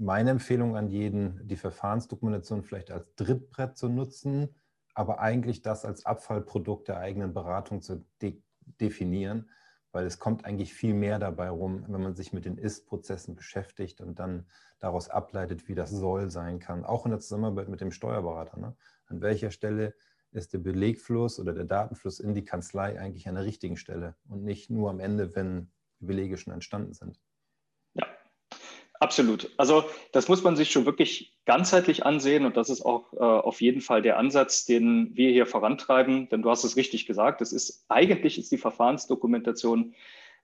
meine 0.01 0.31
Empfehlung 0.31 0.75
an 0.75 0.87
jeden, 0.87 1.47
die 1.47 1.55
Verfahrensdokumentation 1.55 2.63
vielleicht 2.63 2.89
als 2.91 3.13
Drittbrett 3.15 3.77
zu 3.77 3.87
nutzen, 3.87 4.55
aber 4.95 5.19
eigentlich 5.19 5.61
das 5.61 5.85
als 5.85 6.05
Abfallprodukt 6.07 6.87
der 6.87 6.97
eigenen 6.97 7.33
Beratung 7.33 7.81
zu 7.81 8.03
de 8.21 8.41
definieren, 8.79 9.49
weil 9.91 10.05
es 10.05 10.17
kommt 10.17 10.45
eigentlich 10.45 10.73
viel 10.73 10.93
mehr 10.93 11.19
dabei 11.19 11.49
rum, 11.49 11.83
wenn 11.87 12.01
man 12.01 12.15
sich 12.15 12.31
mit 12.31 12.45
den 12.45 12.57
Ist-Prozessen 12.57 13.35
beschäftigt 13.35 14.01
und 14.01 14.17
dann 14.17 14.47
daraus 14.79 15.09
ableitet, 15.09 15.67
wie 15.67 15.75
das 15.75 15.91
soll 15.91 16.31
sein 16.31 16.59
kann, 16.59 16.85
auch 16.85 17.05
in 17.05 17.11
der 17.11 17.19
Zusammenarbeit 17.19 17.67
mit 17.69 17.81
dem 17.81 17.91
Steuerberater. 17.91 18.59
Ne? 18.59 18.75
An 19.07 19.21
welcher 19.21 19.51
Stelle 19.51 19.93
ist 20.31 20.53
der 20.53 20.59
Belegfluss 20.59 21.39
oder 21.39 21.53
der 21.53 21.65
Datenfluss 21.65 22.19
in 22.19 22.33
die 22.33 22.45
Kanzlei 22.45 22.99
eigentlich 22.99 23.27
an 23.27 23.35
der 23.35 23.45
richtigen 23.45 23.77
Stelle 23.77 24.15
und 24.27 24.43
nicht 24.43 24.69
nur 24.69 24.89
am 24.89 24.99
Ende, 24.99 25.35
wenn 25.35 25.71
Belege 25.99 26.37
schon 26.37 26.53
entstanden 26.53 26.93
sind. 26.93 27.19
Absolut. 29.01 29.49
Also 29.57 29.83
das 30.11 30.27
muss 30.27 30.43
man 30.43 30.55
sich 30.55 30.69
schon 30.69 30.85
wirklich 30.85 31.33
ganzheitlich 31.45 32.05
ansehen 32.05 32.45
und 32.45 32.55
das 32.55 32.69
ist 32.69 32.83
auch 32.83 33.11
äh, 33.13 33.17
auf 33.17 33.59
jeden 33.59 33.81
Fall 33.81 34.03
der 34.03 34.19
Ansatz, 34.19 34.63
den 34.65 35.09
wir 35.15 35.31
hier 35.31 35.47
vorantreiben. 35.47 36.29
Denn 36.29 36.43
du 36.43 36.51
hast 36.51 36.63
es 36.63 36.75
richtig 36.75 37.07
gesagt, 37.07 37.41
es 37.41 37.51
ist 37.51 37.83
eigentlich 37.89 38.37
ist 38.37 38.51
die 38.51 38.59
Verfahrensdokumentation 38.59 39.95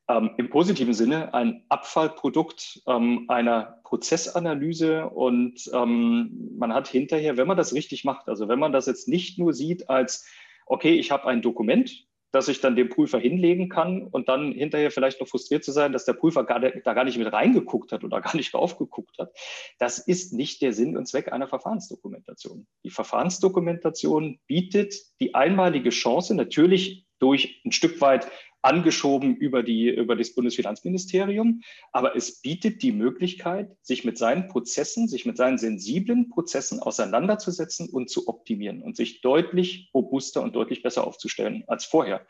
ähm, 0.08 0.32
im 0.38 0.50
positiven 0.50 0.96
Sinne 0.96 1.36
ein 1.36 1.66
Abfallprodukt 1.70 2.82
ähm, 2.88 3.26
einer 3.28 3.80
Prozessanalyse 3.84 5.08
und 5.08 5.70
ähm, 5.72 6.56
man 6.58 6.74
hat 6.74 6.88
hinterher, 6.88 7.38
wenn 7.38 7.48
man 7.48 7.58
das 7.58 7.76
richtig 7.76 8.06
macht, 8.06 8.28
also 8.28 8.48
wenn 8.48 8.58
man 8.58 8.72
das 8.72 8.88
jetzt 8.88 9.08
nicht 9.08 9.38
nur 9.38 9.54
sieht 9.54 9.88
als 9.88 10.26
okay, 10.66 10.96
ich 10.96 11.12
habe 11.12 11.28
ein 11.28 11.44
Dokument, 11.44 12.08
dass 12.38 12.50
ich 12.50 12.62
dann 12.62 12.76
dem 12.76 12.90
Prüfer 12.90 13.18
hinlegen 13.18 13.68
kann 13.68 14.04
und 14.04 14.30
dann 14.30 14.52
hinterher 14.52 14.92
vielleicht 14.92 15.20
noch 15.20 15.28
frustriert 15.28 15.64
zu 15.64 15.72
sein, 15.72 15.92
dass 15.92 16.06
der 16.06 16.14
Prüfer 16.14 16.44
gar, 16.44 16.60
da 16.60 16.94
gar 16.94 17.04
nicht 17.04 17.18
mit 17.18 17.34
reingeguckt 17.34 17.92
hat 17.92 18.04
oder 18.04 18.22
gar 18.22 18.36
nicht 18.36 18.54
drauf 18.54 18.78
geguckt 18.78 19.18
hat. 19.18 19.34
Das 19.80 19.98
ist 19.98 20.34
nicht 20.34 20.62
der 20.62 20.72
Sinn 20.72 20.96
und 20.98 21.08
Zweck 21.08 21.34
einer 21.34 21.48
Verfahrensdokumentation. 21.48 22.68
Die 22.84 22.92
Verfahrensdokumentation 22.92 24.40
bietet 24.46 24.94
die 25.20 25.34
einmalige 25.34 25.90
Chance, 25.90 26.36
natürlich 26.36 27.08
durch 27.18 27.60
ein 27.66 27.72
Stück 27.72 28.00
weit 28.02 28.28
angeschoben 28.62 29.36
über, 29.36 29.64
die, 29.64 29.90
über 29.90 30.16
das 30.16 30.34
Bundesfinanzministerium. 30.34 31.62
Aber 31.92 32.16
es 32.16 32.42
bietet 32.42 32.82
die 32.82 32.92
Möglichkeit, 32.92 33.76
sich 33.82 34.04
mit 34.06 34.18
seinen 34.18 34.48
Prozessen, 34.48 35.08
sich 35.08 35.26
mit 35.26 35.38
seinen 35.38 35.58
sensiblen 35.58 36.30
Prozessen 36.30 36.80
auseinanderzusetzen 36.80 37.90
und 37.90 38.10
zu 38.10 38.28
optimieren 38.28 38.82
und 38.82 38.96
sich 38.96 39.22
deutlich 39.22 39.90
robuster 39.94 40.42
und 40.42 40.56
deutlich 40.56 40.84
besser 40.84 41.06
aufzustellen 41.06 41.64
als 41.68 41.86
vorher. 41.86 42.26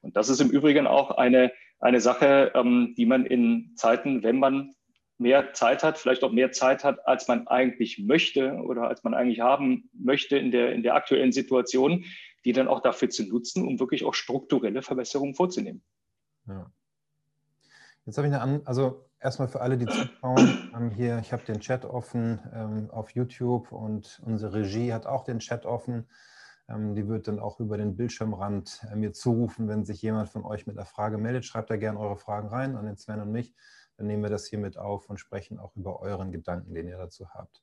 Und 0.00 0.16
das 0.16 0.28
ist 0.28 0.40
im 0.40 0.50
Übrigen 0.50 0.86
auch 0.86 1.10
eine, 1.10 1.52
eine 1.80 2.00
Sache, 2.00 2.52
ähm, 2.54 2.94
die 2.96 3.06
man 3.06 3.26
in 3.26 3.72
Zeiten, 3.76 4.22
wenn 4.22 4.38
man 4.38 4.74
mehr 5.18 5.52
Zeit 5.54 5.82
hat, 5.84 5.98
vielleicht 5.98 6.24
auch 6.24 6.32
mehr 6.32 6.52
Zeit 6.52 6.84
hat, 6.84 7.06
als 7.06 7.28
man 7.28 7.46
eigentlich 7.46 7.98
möchte 7.98 8.54
oder 8.54 8.88
als 8.88 9.04
man 9.04 9.14
eigentlich 9.14 9.40
haben 9.40 9.88
möchte 9.92 10.36
in 10.36 10.50
der, 10.50 10.72
in 10.72 10.82
der 10.82 10.94
aktuellen 10.94 11.32
Situation, 11.32 12.04
die 12.44 12.52
dann 12.52 12.68
auch 12.68 12.80
dafür 12.80 13.10
zu 13.10 13.24
nutzen, 13.24 13.66
um 13.66 13.78
wirklich 13.78 14.04
auch 14.04 14.14
strukturelle 14.14 14.82
Verbesserungen 14.82 15.34
vorzunehmen. 15.34 15.82
Ja. 16.46 16.70
Jetzt 18.04 18.18
habe 18.18 18.26
ich 18.26 18.34
eine 18.34 18.42
An 18.42 18.62
also 18.64 19.08
erstmal 19.20 19.48
für 19.48 19.60
alle, 19.60 19.78
die 19.78 19.86
zuschauen, 19.86 20.72
ähm, 20.74 20.90
hier, 20.90 21.18
ich 21.18 21.32
habe 21.32 21.44
den 21.44 21.60
Chat 21.60 21.84
offen 21.84 22.40
ähm, 22.52 22.90
auf 22.90 23.10
YouTube 23.10 23.70
und 23.72 24.20
unsere 24.24 24.54
Regie 24.54 24.92
hat 24.92 25.06
auch 25.06 25.24
den 25.24 25.38
Chat 25.38 25.66
offen. 25.66 26.08
Ähm, 26.68 26.94
die 26.94 27.08
wird 27.08 27.28
dann 27.28 27.38
auch 27.38 27.60
über 27.60 27.76
den 27.76 27.96
Bildschirmrand 27.96 28.86
äh, 28.90 28.96
mir 28.96 29.12
zurufen, 29.12 29.68
wenn 29.68 29.84
sich 29.84 30.02
jemand 30.02 30.30
von 30.30 30.44
euch 30.44 30.66
mit 30.66 30.76
einer 30.76 30.86
Frage 30.86 31.18
meldet. 31.18 31.44
Schreibt 31.44 31.70
da 31.70 31.76
gerne 31.76 31.98
eure 31.98 32.16
Fragen 32.16 32.48
rein 32.48 32.76
an 32.76 32.86
den 32.86 32.96
Sven 32.96 33.20
und 33.20 33.30
mich. 33.30 33.54
Dann 33.96 34.06
nehmen 34.06 34.22
wir 34.22 34.30
das 34.30 34.46
hier 34.46 34.58
mit 34.58 34.78
auf 34.78 35.08
und 35.08 35.18
sprechen 35.18 35.58
auch 35.58 35.76
über 35.76 36.00
euren 36.00 36.32
Gedanken, 36.32 36.74
den 36.74 36.88
ihr 36.88 36.98
dazu 36.98 37.28
habt. 37.30 37.62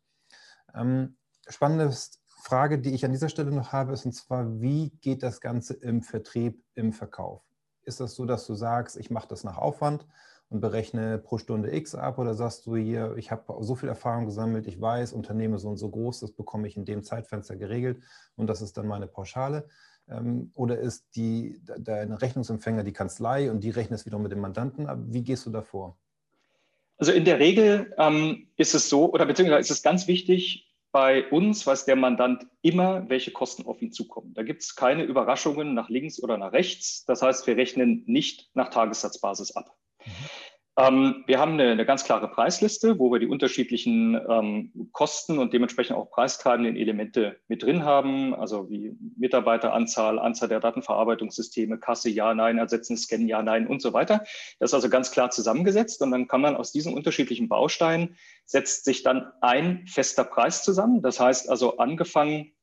Ähm, 0.74 1.17
spannendes 1.48 2.21
Frage, 2.50 2.79
die 2.79 2.96
ich 2.96 3.06
an 3.06 3.12
dieser 3.12 3.29
Stelle 3.29 3.51
noch 3.51 3.74
habe, 3.74 3.94
ist 3.94 4.06
und 4.06 4.12
zwar, 4.13 4.60
wie 4.60 4.89
geht 5.01 5.22
das 5.22 5.39
Ganze 5.39 5.75
im 5.75 6.01
Vertrieb, 6.01 6.63
im 6.74 6.94
Verkauf? 6.94 7.44
Ist 7.84 8.00
das 8.00 8.15
so, 8.15 8.25
dass 8.25 8.48
du 8.48 8.56
sagst, 8.56 8.98
ich 8.98 9.12
mache 9.12 9.27
das 9.27 9.44
nach 9.44 9.60
Aufwand 9.60 10.08
und 10.50 10.60
berechne 10.60 11.20
pro 11.20 11.38
Stunde 11.38 11.72
X 11.75 11.94
ab 11.94 12.18
oder 12.18 12.34
sagst 12.34 12.65
du 12.65 12.75
hier, 12.75 13.15
ich 13.18 13.29
habe 13.29 13.63
so 13.63 13.75
viel 13.75 13.88
Erfahrung 13.88 14.25
gesammelt, 14.25 14.65
ich 14.65 14.82
weiß, 14.82 15.13
Unternehmen 15.13 15.60
so 15.60 15.70
und 15.70 15.77
so 15.77 15.91
groß, 15.91 16.22
das 16.22 16.32
bekomme 16.32 16.68
ich 16.68 16.75
in 16.75 16.86
dem 16.86 17.03
Zeitfenster 17.03 17.56
geregelt 17.56 18.01
und 18.36 18.48
das 18.48 18.63
ist 18.63 18.75
dann 18.77 18.88
meine 18.88 19.06
Pauschale? 19.06 19.68
Ähm, 20.10 20.50
oder 20.56 20.79
ist 20.79 21.15
die, 21.15 21.62
dein 21.77 22.13
Rechnungsempfänger 22.13 22.84
die 22.84 22.94
Kanzlei 22.94 23.51
und 23.51 23.63
die 23.63 23.70
rechnet 23.70 24.00
es 24.00 24.08
wiederum 24.08 24.24
mit 24.24 24.32
dem 24.32 24.39
Mandanten 24.39 24.88
ab? 24.88 24.98
Wie 25.03 25.22
gehst 25.22 25.46
du 25.46 25.51
davor? 25.51 26.00
Also 26.98 27.12
in 27.12 27.25
der 27.25 27.38
Regel 27.38 27.94
ähm, 28.00 28.48
ist 28.58 28.74
es 28.74 28.89
so, 28.89 29.13
oder 29.13 29.27
beziehungsweise 29.27 29.60
ist 29.60 29.70
es 29.70 29.84
ganz 29.84 30.08
wichtig, 30.08 30.69
bei 30.91 31.29
uns 31.29 31.65
weiß 31.67 31.86
der 31.86 31.96
Mandant 31.96 32.48
immer, 32.62 33.10
welche 33.10 33.31
Kosten 33.31 33.65
auf 33.65 33.81
ihn 33.81 33.91
zukommen. 33.91 34.34
Da 34.34 34.43
gibt 34.43 34.63
es 34.63 34.75
keine 34.75 35.03
Überraschungen 35.03 35.74
nach 35.74 35.89
links 35.89 36.22
oder 36.22 36.38
nach 36.38 36.51
rechts. 36.51 37.05
Das 37.05 37.22
heißt, 37.22 37.46
wir 37.48 37.58
rechnen 37.58 38.03
nicht 38.08 38.50
nach 38.55 38.69
Tagessatzbasis 38.69 39.55
ab. 39.55 39.75
Mhm. 40.05 40.12
Ähm, 40.79 41.25
wir 41.27 41.39
haben 41.39 41.53
eine, 41.53 41.71
eine, 41.71 41.86
ganz 41.86 42.05
klare 42.05 42.29
Preisliste, 42.29 43.00
wo 43.00 43.12
wir 43.12 43.19
die 43.19 43.27
unterschiedlichen 43.27 44.17
ähm, 44.29 44.89
Kosten 44.93 45.38
und 45.38 45.51
dementsprechend 45.51 45.98
auch 45.98 46.09
preistreibenden 46.09 46.77
Elemente 46.77 47.36
mit 47.50 47.63
drin 47.63 47.83
haben, 47.83 48.33
also 48.33 48.69
wie 48.69 48.95
Mitarbeiteranzahl, 49.17 50.19
Anzahl 50.19 50.48
der 50.48 50.62
Datenverarbeitungssysteme, 50.62 51.79
Kasse, 51.79 52.09
ja, 52.09 52.33
nein, 52.33 52.57
ersetzen, 52.57 52.95
scannen, 52.95 53.27
ja, 53.27 53.43
nein 53.43 53.67
und 53.67 53.81
so 53.81 53.91
weiter. 53.91 54.24
Das 54.59 54.69
ist 54.69 54.74
also 54.74 54.88
ganz 54.88 55.12
klar 55.12 55.31
zusammengesetzt 55.31 56.01
und 56.01 56.12
dann 56.12 56.29
kann 56.29 56.39
man 56.39 56.55
aus 56.55 56.71
diesen 56.71 56.93
unterschiedlichen 56.93 57.50
Bausteinen 57.50 58.15
setzt 58.45 58.86
sich 58.86 59.03
dann 59.03 59.29
ein 59.41 59.86
fester 59.86 60.24
Preis 60.24 60.63
zusammen. 60.63 61.01
Das 61.01 61.19
heißt 61.19 61.50
also 61.50 61.77
angefangen 61.77 62.53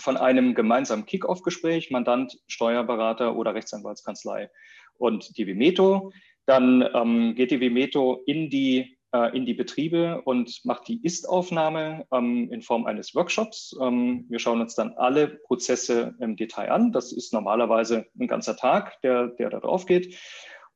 von 0.00 0.16
einem 0.16 0.56
gemeinsamen 0.56 1.06
Kick-Off-Gespräch, 1.06 1.92
Mandant, 1.92 2.36
Steuerberater 2.48 3.36
oder 3.36 3.54
Rechtsanwaltskanzlei 3.54 4.50
und 4.98 5.36
die 5.36 5.46
Vimeto 5.46 6.10
dann 6.46 6.88
ähm, 6.94 7.34
geht 7.34 7.50
die 7.50 7.60
Vimeto 7.60 8.22
in 8.26 8.50
die, 8.50 8.98
äh, 9.12 9.36
in 9.36 9.46
die 9.46 9.54
Betriebe 9.54 10.22
und 10.22 10.60
macht 10.64 10.88
die 10.88 11.02
Ist-Aufnahme 11.02 12.06
ähm, 12.12 12.50
in 12.50 12.62
Form 12.62 12.86
eines 12.86 13.14
Workshops. 13.14 13.76
Ähm, 13.80 14.26
wir 14.28 14.38
schauen 14.38 14.60
uns 14.60 14.74
dann 14.74 14.94
alle 14.94 15.28
Prozesse 15.28 16.14
im 16.20 16.36
Detail 16.36 16.70
an. 16.70 16.92
Das 16.92 17.12
ist 17.12 17.32
normalerweise 17.32 18.06
ein 18.18 18.28
ganzer 18.28 18.56
Tag, 18.56 19.00
der, 19.02 19.28
der 19.28 19.50
da 19.50 19.60
drauf 19.60 19.86
geht. 19.86 20.18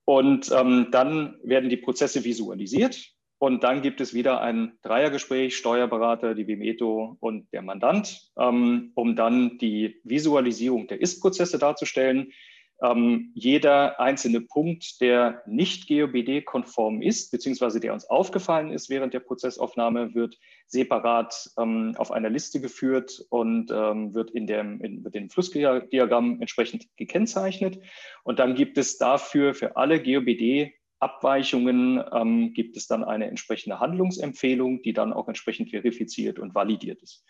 Und 0.04 0.50
ähm, 0.52 0.88
dann 0.90 1.38
werden 1.42 1.68
die 1.68 1.76
Prozesse 1.76 2.24
visualisiert. 2.24 3.12
Und 3.40 3.62
dann 3.62 3.82
gibt 3.82 4.00
es 4.00 4.14
wieder 4.14 4.40
ein 4.40 4.72
Dreiergespräch, 4.82 5.56
Steuerberater, 5.56 6.34
die 6.34 6.48
Vimeto 6.48 7.16
und 7.20 7.52
der 7.52 7.62
Mandant, 7.62 8.32
ähm, 8.36 8.90
um 8.94 9.14
dann 9.14 9.58
die 9.58 10.00
Visualisierung 10.02 10.88
der 10.88 11.00
Ist-Prozesse 11.00 11.58
darzustellen 11.58 12.32
ähm, 12.82 13.32
jeder 13.34 13.98
einzelne 14.00 14.40
Punkt, 14.40 15.00
der 15.00 15.42
nicht 15.46 15.88
GOBD-konform 15.88 17.02
ist, 17.02 17.30
beziehungsweise 17.30 17.80
der 17.80 17.92
uns 17.92 18.08
aufgefallen 18.08 18.70
ist 18.70 18.88
während 18.88 19.14
der 19.14 19.20
Prozessaufnahme, 19.20 20.14
wird 20.14 20.38
separat 20.66 21.50
ähm, 21.58 21.94
auf 21.96 22.12
einer 22.12 22.30
Liste 22.30 22.60
geführt 22.60 23.24
und 23.30 23.70
ähm, 23.72 24.14
wird 24.14 24.30
in 24.30 24.46
dem, 24.46 24.80
in 24.80 25.02
dem 25.02 25.30
Flussdiagramm 25.30 26.40
entsprechend 26.40 26.86
gekennzeichnet. 26.96 27.80
Und 28.22 28.38
dann 28.38 28.54
gibt 28.54 28.78
es 28.78 28.98
dafür 28.98 29.54
für 29.54 29.76
alle 29.76 30.02
GOBD 30.02 30.74
Abweichungen 31.00 32.02
ähm, 32.12 32.52
gibt 32.54 32.76
es 32.76 32.86
dann 32.88 33.04
eine 33.04 33.28
entsprechende 33.28 33.78
Handlungsempfehlung, 33.78 34.82
die 34.82 34.92
dann 34.92 35.12
auch 35.12 35.28
entsprechend 35.28 35.70
verifiziert 35.70 36.38
und 36.38 36.54
validiert 36.54 37.02
ist. 37.02 37.24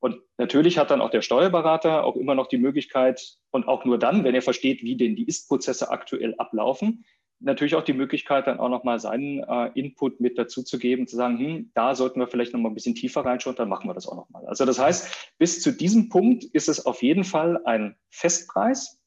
Und 0.00 0.20
natürlich 0.38 0.78
hat 0.78 0.90
dann 0.90 1.02
auch 1.02 1.10
der 1.10 1.22
Steuerberater 1.22 2.04
auch 2.04 2.16
immer 2.16 2.34
noch 2.34 2.48
die 2.48 2.58
Möglichkeit 2.58 3.36
und 3.50 3.68
auch 3.68 3.84
nur 3.84 3.98
dann, 3.98 4.24
wenn 4.24 4.34
er 4.34 4.42
versteht, 4.42 4.82
wie 4.82 4.96
denn 4.96 5.14
die 5.14 5.26
Ist-Prozesse 5.26 5.90
aktuell 5.90 6.34
ablaufen, 6.38 7.04
natürlich 7.40 7.74
auch 7.74 7.84
die 7.84 7.92
Möglichkeit, 7.92 8.46
dann 8.46 8.60
auch 8.60 8.68
nochmal 8.68 9.00
seinen 9.00 9.42
äh, 9.42 9.70
Input 9.74 10.20
mit 10.20 10.38
dazu 10.38 10.62
zu 10.62 10.78
geben, 10.78 11.06
zu 11.06 11.16
sagen, 11.16 11.38
hm, 11.38 11.70
da 11.74 11.94
sollten 11.94 12.20
wir 12.20 12.28
vielleicht 12.28 12.52
nochmal 12.52 12.70
ein 12.70 12.74
bisschen 12.74 12.94
tiefer 12.94 13.24
reinschauen, 13.24 13.56
dann 13.56 13.68
machen 13.68 13.88
wir 13.88 13.94
das 13.94 14.06
auch 14.06 14.16
nochmal. 14.16 14.46
Also 14.46 14.64
das 14.64 14.78
heißt, 14.78 15.34
bis 15.38 15.62
zu 15.62 15.72
diesem 15.72 16.08
Punkt 16.08 16.44
ist 16.44 16.68
es 16.68 16.84
auf 16.86 17.02
jeden 17.02 17.24
Fall 17.24 17.60
ein 17.64 17.96
Festpreis. 18.10 19.00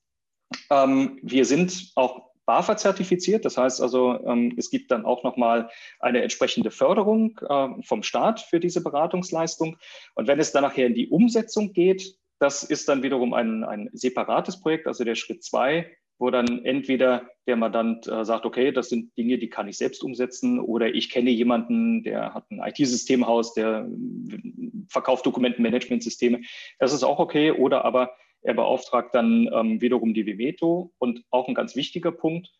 Ähm, 0.69 1.19
wir 1.21 1.45
sind 1.45 1.91
auch 1.95 2.32
BAFA 2.45 2.77
zertifiziert. 2.77 3.45
Das 3.45 3.57
heißt 3.57 3.81
also, 3.81 4.19
ähm, 4.25 4.53
es 4.57 4.69
gibt 4.69 4.91
dann 4.91 5.05
auch 5.05 5.23
nochmal 5.23 5.69
eine 6.00 6.21
entsprechende 6.21 6.71
Förderung 6.71 7.39
äh, 7.47 7.69
vom 7.83 8.03
Staat 8.03 8.41
für 8.41 8.59
diese 8.59 8.81
Beratungsleistung. 8.81 9.77
Und 10.15 10.27
wenn 10.27 10.39
es 10.39 10.51
dann 10.51 10.63
nachher 10.63 10.88
in 10.88 10.95
die 10.95 11.09
Umsetzung 11.09 11.73
geht, 11.73 12.17
das 12.39 12.63
ist 12.63 12.89
dann 12.89 13.03
wiederum 13.03 13.33
ein, 13.33 13.63
ein 13.63 13.89
separates 13.93 14.59
Projekt, 14.59 14.88
also 14.88 15.03
der 15.03 15.15
Schritt 15.15 15.43
zwei, 15.43 15.89
wo 16.19 16.29
dann 16.29 16.63
entweder 16.65 17.29
der 17.47 17.55
Mandant 17.55 18.07
äh, 18.07 18.23
sagt, 18.25 18.45
okay, 18.45 18.71
das 18.71 18.89
sind 18.89 19.17
Dinge, 19.17 19.38
die 19.38 19.50
kann 19.50 19.67
ich 19.67 19.77
selbst 19.77 20.03
umsetzen, 20.03 20.59
oder 20.59 20.93
ich 20.93 21.09
kenne 21.09 21.29
jemanden, 21.29 22.03
der 22.03 22.33
hat 22.33 22.50
ein 22.51 22.59
IT-Systemhaus, 22.59 23.53
der 23.53 23.88
äh, 23.88 24.39
verkauft 24.89 25.25
Dokumentenmanagementsysteme. 25.25 26.41
Das 26.79 26.93
ist 26.93 27.03
auch 27.03 27.19
okay. 27.19 27.51
Oder 27.51 27.85
aber 27.85 28.12
er 28.43 28.53
beauftragt 28.53 29.15
dann 29.15 29.50
ähm, 29.51 29.81
wiederum 29.81 30.13
die 30.13 30.25
Vimeto. 30.25 30.93
Und 31.00 31.23
auch 31.29 31.47
ein 31.47 31.55
ganz 31.55 31.75
wichtiger 31.75 32.12
Punkt, 32.12 32.51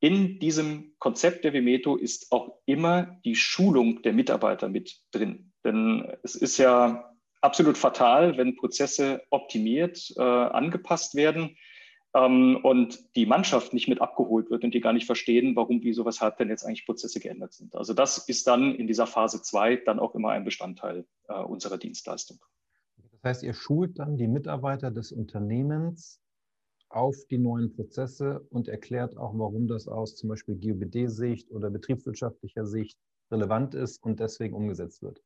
in 0.00 0.40
diesem 0.40 0.94
Konzept 0.98 1.44
der 1.44 1.52
Vimeto 1.52 1.94
ist 1.94 2.32
auch 2.32 2.58
immer 2.66 3.20
die 3.24 3.36
Schulung 3.36 4.02
der 4.02 4.12
Mitarbeiter 4.12 4.68
mit 4.68 5.00
drin. 5.12 5.52
Denn 5.64 6.12
es 6.24 6.34
ist 6.34 6.58
ja 6.58 7.12
absolut 7.40 7.78
fatal, 7.78 8.36
wenn 8.36 8.56
Prozesse 8.56 9.22
optimiert, 9.30 10.12
äh, 10.16 10.22
angepasst 10.22 11.14
werden 11.14 11.56
ähm, 12.14 12.58
und 12.64 13.14
die 13.14 13.26
Mannschaft 13.26 13.72
nicht 13.72 13.86
mit 13.86 14.00
abgeholt 14.00 14.50
wird 14.50 14.64
und 14.64 14.74
die 14.74 14.80
gar 14.80 14.92
nicht 14.92 15.06
verstehen, 15.06 15.54
warum, 15.54 15.84
wieso, 15.84 16.04
weshalb 16.04 16.36
denn 16.36 16.48
jetzt 16.48 16.64
eigentlich 16.64 16.84
Prozesse 16.84 17.20
geändert 17.20 17.52
sind. 17.52 17.76
Also 17.76 17.94
das 17.94 18.18
ist 18.28 18.48
dann 18.48 18.74
in 18.74 18.88
dieser 18.88 19.06
Phase 19.06 19.40
2 19.40 19.76
dann 19.76 20.00
auch 20.00 20.16
immer 20.16 20.30
ein 20.30 20.44
Bestandteil 20.44 21.06
äh, 21.28 21.34
unserer 21.34 21.78
Dienstleistung. 21.78 22.38
Das 23.22 23.36
heißt, 23.36 23.42
ihr 23.44 23.54
schult 23.54 23.98
dann 23.98 24.16
die 24.16 24.26
Mitarbeiter 24.26 24.90
des 24.90 25.12
Unternehmens 25.12 26.20
auf 26.88 27.16
die 27.30 27.38
neuen 27.38 27.74
Prozesse 27.74 28.44
und 28.50 28.68
erklärt 28.68 29.16
auch, 29.16 29.32
warum 29.34 29.68
das 29.68 29.88
aus 29.88 30.16
zum 30.16 30.28
Beispiel 30.28 30.56
GUBD-Sicht 30.56 31.50
oder 31.50 31.70
betriebswirtschaftlicher 31.70 32.66
Sicht 32.66 32.98
relevant 33.30 33.74
ist 33.74 34.02
und 34.02 34.20
deswegen 34.20 34.54
umgesetzt 34.54 35.02
wird. 35.02 35.22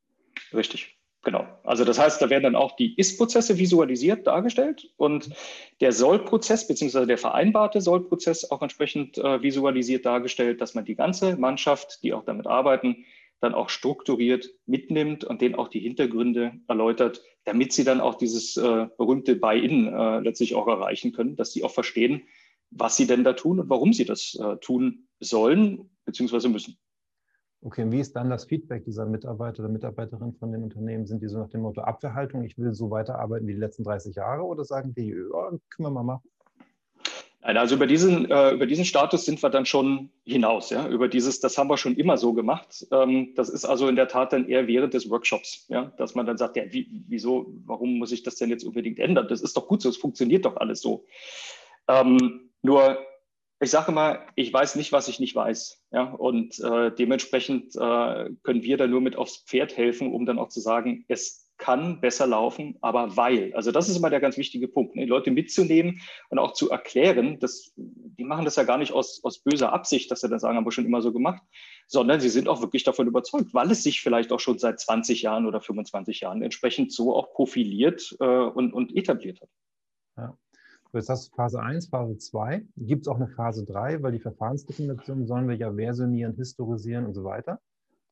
Richtig, 0.53 0.99
genau. 1.23 1.47
Also 1.65 1.85
das 1.85 1.99
heißt, 1.99 2.21
da 2.21 2.31
werden 2.31 2.45
dann 2.45 2.55
auch 2.55 2.77
die 2.77 2.95
Ist-Prozesse 2.97 3.59
visualisiert 3.59 4.27
dargestellt 4.27 4.93
und 4.97 5.31
der 5.81 5.93
Soll-Prozess 5.93 6.69
bzw. 6.69 7.07
der 7.07 7.19
vereinbarte 7.19 7.81
Soll-Prozess 7.81 8.49
auch 8.51 8.63
entsprechend 8.63 9.19
äh, 9.19 9.43
visualisiert 9.43 10.05
dargestellt, 10.05 10.61
dass 10.61 10.75
man 10.75 10.85
die 10.85 10.95
ganze 10.95 11.37
Mannschaft, 11.37 12.03
die 12.03 12.13
auch 12.13 12.25
damit 12.25 12.47
arbeiten, 12.47 13.05
dann 13.41 13.55
auch 13.55 13.69
strukturiert 13.69 14.51
mitnimmt 14.67 15.25
und 15.25 15.41
denen 15.41 15.55
auch 15.55 15.69
die 15.69 15.81
Hintergründe 15.81 16.53
erläutert, 16.69 17.23
damit 17.45 17.73
sie 17.73 17.85
dann 17.85 18.01
auch 18.01 18.15
dieses 18.15 18.57
äh, 18.57 18.87
berühmte 18.97 19.37
Buy-in 19.37 19.87
äh, 19.87 20.21
letztlich 20.21 20.55
auch 20.55 20.67
erreichen 20.67 21.13
können, 21.13 21.37
dass 21.37 21.53
sie 21.53 21.63
auch 21.63 21.73
verstehen, 21.73 22.23
was 22.71 22.97
sie 22.97 23.07
denn 23.07 23.25
da 23.25 23.35
tun 23.35 23.61
und 23.61 23.71
warum 23.71 23.93
sie 23.93 24.05
das 24.05 24.35
äh, 24.35 24.57
tun 24.57 25.09
sollen 25.21 25.91
bzw. 26.05 26.49
müssen. 26.49 26.79
Okay, 27.63 27.83
und 27.83 27.93
wie 27.93 28.01
ist 28.01 28.15
dann 28.15 28.31
das 28.31 28.45
Feedback 28.45 28.85
dieser 28.85 29.07
Mitarbeiter 29.07 29.61
oder 29.61 29.73
Mitarbeiterin 29.73 30.35
von 30.35 30.53
den 30.53 30.63
Unternehmen? 30.63 31.07
Sind 31.07 31.23
die 31.23 31.29
so 31.29 31.39
nach 31.39 31.49
dem 31.49 31.63
Motto 31.63 31.81
Abwehrhaltung, 31.81 32.45
ich 32.45 32.57
will 32.59 32.75
so 32.75 32.91
weiterarbeiten 32.91 33.47
wie 33.49 33.55
die 33.55 33.59
letzten 33.59 33.83
30 33.83 34.15
Jahre 34.15 34.43
oder 34.43 34.65
sagen 34.65 34.95
die, 34.95 35.09
ja, 35.09 35.51
können 35.51 35.87
wir 35.87 35.91
mal 35.91 36.03
machen? 36.03 36.29
Nein, 37.47 37.59
also 37.59 37.77
über 37.77 37.87
diesen, 37.87 38.29
äh, 38.29 38.51
über 38.51 38.67
diesen 38.67 38.85
Status 38.85 39.25
sind 39.25 39.41
wir 39.41 39.51
dann 39.51 39.67
schon 39.67 40.11
hinaus. 40.25 40.71
Ja? 40.71 40.89
Über 40.89 41.07
dieses, 41.07 41.39
das 41.39 41.57
haben 41.57 41.71
wir 41.71 41.77
schon 41.77 41.95
immer 41.95 42.17
so 42.17 42.33
gemacht. 42.33 42.85
Ähm, 42.91 43.35
das 43.37 43.51
ist 43.51 43.65
also 43.65 43.87
in 43.87 43.95
der 43.95 44.09
Tat 44.09 44.33
dann 44.33 44.49
eher 44.49 44.67
während 44.67 44.95
des 44.95 45.09
Workshops, 45.09 45.65
ja? 45.69 45.93
dass 45.97 46.17
man 46.17 46.27
dann 46.27 46.39
sagt, 46.39 46.57
ja, 46.57 46.65
wie, 46.73 47.05
wieso, 47.07 47.47
warum 47.65 47.99
muss 47.99 48.11
ich 48.11 48.25
das 48.25 48.35
denn 48.35 48.51
jetzt 48.51 48.65
unbedingt 48.65 48.99
ändern? 48.99 49.29
Das 49.29 49.43
ist 49.43 49.57
doch 49.57 49.69
gut 49.69 49.81
so, 49.81 49.89
es 49.89 49.97
funktioniert 49.97 50.45
doch 50.45 50.57
alles 50.57 50.81
so. 50.81 51.07
Ähm, 51.87 52.51
nur, 52.63 52.99
ich 53.61 53.71
sage 53.71 53.93
mal, 53.93 54.27
ich 54.35 54.53
weiß 54.53 54.75
nicht, 54.75 54.91
was 54.91 55.07
ich 55.07 55.21
nicht 55.21 55.37
weiß. 55.37 55.85
Ja? 55.93 56.03
Und 56.03 56.59
äh, 56.59 56.91
dementsprechend 56.97 57.77
äh, 57.77 58.31
können 58.43 58.65
wir 58.65 58.77
da 58.77 58.89
nur 58.89 59.01
mit 59.01 59.15
aufs 59.15 59.37
Pferd 59.37 59.77
helfen, 59.77 60.13
um 60.13 60.27
dann 60.27 60.41
auch 60.41 60.49
zu 60.49 60.59
sagen, 60.59 61.05
es 61.07 61.46
kann 61.59 62.01
besser 62.01 62.27
laufen, 62.27 62.77
aber 62.81 63.17
weil. 63.17 63.55
Also 63.55 63.73
das 63.73 63.89
ist 63.89 63.97
immer 63.97 64.11
der 64.11 64.21
ganz 64.21 64.37
wichtige 64.37 64.69
Punkt, 64.69 64.95
ne? 64.95 65.07
Leute 65.07 65.31
mitzunehmen 65.31 66.01
und 66.29 66.39
auch 66.39 66.53
zu 66.53 66.71
erklären, 66.71 67.39
dass 67.39 67.73
die 67.77 68.25
machen 68.25 68.45
das 68.45 68.57
ja 68.57 68.65
gar 68.65 68.79
nicht 68.79 68.93
aus, 68.93 69.23
aus 69.25 69.39
böser 69.39 69.73
Absicht, 69.73 70.11
dass 70.11 70.21
sie 70.21 70.29
dann 70.29 70.39
sagen, 70.39 70.57
haben 70.57 70.67
wir 70.67 70.73
schon 70.73 70.87
immer 70.87 71.03
so 71.03 71.13
gemacht, 71.13 71.43
sondern 71.87 72.21
sie 72.21 72.29
sind 72.29 72.49
auch 72.49 72.61
wirklich 72.61 72.85
davon 72.85 73.07
überzeugt, 73.07 73.55
weil 73.55 73.71
es 73.71 73.83
sich 73.83 74.01
vielleicht 74.01 74.33
auch 74.33 74.41
schon 74.41 74.59
seit 74.59 74.81
20 74.81 75.23
Jahren 75.23 75.47
oder 75.47 75.61
25 75.61 76.21
Jahren 76.21 76.43
entsprechend 76.43 76.93
so 76.93 77.15
auch 77.15 77.33
profiliert 77.33 78.17
äh, 78.21 78.25
und, 78.25 78.73
und 78.73 78.97
etabliert 78.97 79.41
hat. 79.41 79.49
Ja. 80.17 80.39
Jetzt 80.93 81.11
hast 81.11 81.29
du 81.29 81.35
Phase 81.35 81.61
1, 81.61 81.89
Phase 81.89 82.17
2. 82.17 82.65
Gibt 82.77 83.03
es 83.03 83.09
auch 83.09 83.17
eine 83.17 83.29
Phase 83.29 83.65
3, 83.65 84.03
weil 84.03 84.13
die 84.13 84.21
Verfahrensdokumentation 84.21 85.27
sollen 85.27 85.49
wir 85.49 85.57
ja 85.57 85.73
versionieren, 85.73 86.35
historisieren 86.37 87.05
und 87.05 87.15
so 87.15 87.25
weiter. 87.25 87.61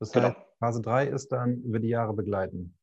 Das 0.00 0.12
genau. 0.12 0.28
heißt, 0.28 0.36
Phase 0.58 0.82
3 0.82 1.06
ist 1.08 1.32
dann 1.32 1.62
über 1.62 1.78
die 1.78 1.88
Jahre 1.88 2.12
begleiten. 2.12 2.74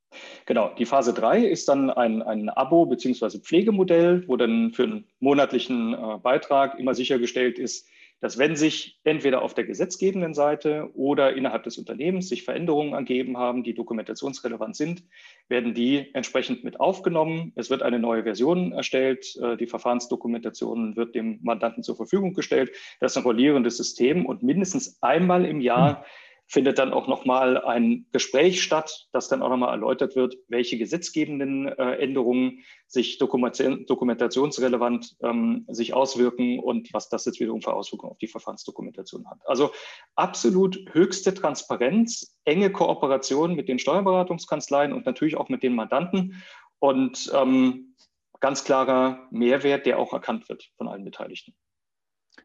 Genau, 0.46 0.74
die 0.78 0.86
Phase 0.86 1.14
3 1.14 1.46
ist 1.46 1.68
dann 1.70 1.90
ein, 1.90 2.22
ein 2.22 2.50
Abo- 2.50 2.86
bzw. 2.86 3.40
Pflegemodell, 3.40 4.28
wo 4.28 4.36
dann 4.38 4.74
für 4.74 4.84
einen 4.84 5.06
monatlichen 5.20 5.94
äh, 5.94 6.18
Beitrag 6.22 6.78
immer 6.80 6.94
sichergestellt 6.94 7.60
ist, 7.60 7.88
dass 8.22 8.38
wenn 8.38 8.56
sich 8.56 9.00
entweder 9.04 9.42
auf 9.42 9.56
der 9.56 9.64
gesetzgebenden 9.64 10.36
Seite 10.36 10.92
oder 10.94 11.34
innerhalb 11.36 11.64
des 11.64 11.80
Unternehmens 11.80 12.30
sich 12.30 12.44
Veränderungen 12.44 12.94
ergeben 12.94 13.38
haben, 13.38 13.64
die 13.64 13.74
dokumentationsrelevant 13.74 14.76
sind, 14.76 15.04
werden 15.50 15.74
die 15.74 16.14
entsprechend 16.14 16.64
mit 16.64 16.80
aufgenommen. 16.80 17.52
Es 17.56 17.72
wird 17.72 17.82
eine 17.82 17.98
neue 17.98 18.24
Version 18.24 18.74
erstellt. 18.74 19.36
Äh, 19.42 19.58
die 19.58 19.68
Verfahrensdokumentation 19.68 20.96
wird 20.96 21.16
dem 21.16 21.40
Mandanten 21.42 21.84
zur 21.84 21.96
Verfügung 21.96 22.34
gestellt. 22.34 22.72
Das 23.00 23.14
ist 23.14 23.18
ein 23.18 23.24
rollierendes 23.24 23.78
System 23.78 24.26
und 24.26 24.44
mindestens 24.44 25.02
einmal 25.02 25.46
im 25.46 25.60
Jahr 25.60 26.00
hm 26.00 26.06
findet 26.52 26.80
dann 26.80 26.92
auch 26.92 27.08
nochmal 27.08 27.64
ein 27.64 28.06
Gespräch 28.12 28.62
statt, 28.62 29.08
das 29.14 29.30
dann 29.30 29.42
auch 29.42 29.48
nochmal 29.48 29.72
erläutert 29.72 30.18
wird, 30.18 30.36
welche 30.50 30.78
gesetzgebenden 30.78 31.70
äh, 31.70 31.96
Änderungen 31.96 32.60
sich 32.88 33.18
Dokumentation, 33.20 33.86
dokumentationsrelevant 33.86 35.16
ähm, 35.24 35.66
sich 35.70 35.94
auswirken 35.94 36.60
und 36.60 36.94
was 36.94 37.08
das 37.08 37.24
jetzt 37.24 37.40
wiederum 37.40 37.62
für 37.62 37.74
Auswirkungen 37.74 38.12
auf 38.12 38.18
die 38.18 38.28
Verfahrensdokumentation 38.28 39.30
hat. 39.30 39.40
Also 39.46 39.72
absolut 40.16 40.78
höchste 40.92 41.34
Transparenz, 41.34 42.38
enge 42.44 42.70
Kooperation 42.70 43.56
mit 43.56 43.70
den 43.70 43.80
Steuerberatungskanzleien 43.80 44.92
und 44.92 45.06
natürlich 45.06 45.38
auch 45.38 45.48
mit 45.48 45.64
den 45.64 45.74
Mandanten 45.74 46.44
und 46.80 47.32
ähm, 47.34 47.96
ganz 48.42 48.66
klarer 48.66 49.26
Mehrwert, 49.32 49.86
der 49.86 50.00
auch 50.00 50.12
erkannt 50.12 50.50
wird 50.50 50.70
von 50.76 50.90
allen 50.90 51.06
Beteiligten. 51.06 51.56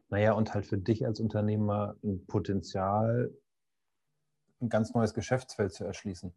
Naja, 0.07 0.31
und 0.31 0.53
halt 0.53 0.65
für 0.65 0.77
dich 0.77 1.05
als 1.05 1.19
Unternehmer 1.19 1.97
ein 2.05 2.25
Potenzial, 2.25 3.33
ein 4.61 4.69
ganz 4.69 4.93
neues 4.93 5.13
Geschäftsfeld 5.13 5.73
zu 5.73 5.83
erschließen. 5.83 6.33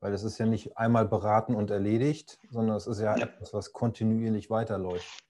Weil 0.00 0.12
es 0.12 0.22
ist 0.22 0.38
ja 0.38 0.46
nicht 0.46 0.76
einmal 0.76 1.06
beraten 1.06 1.54
und 1.54 1.70
erledigt, 1.70 2.38
sondern 2.50 2.76
es 2.76 2.86
ist 2.86 3.00
ja, 3.00 3.16
ja. 3.16 3.24
etwas, 3.24 3.54
was 3.54 3.72
kontinuierlich 3.72 4.50
weiterläuft. 4.50 5.24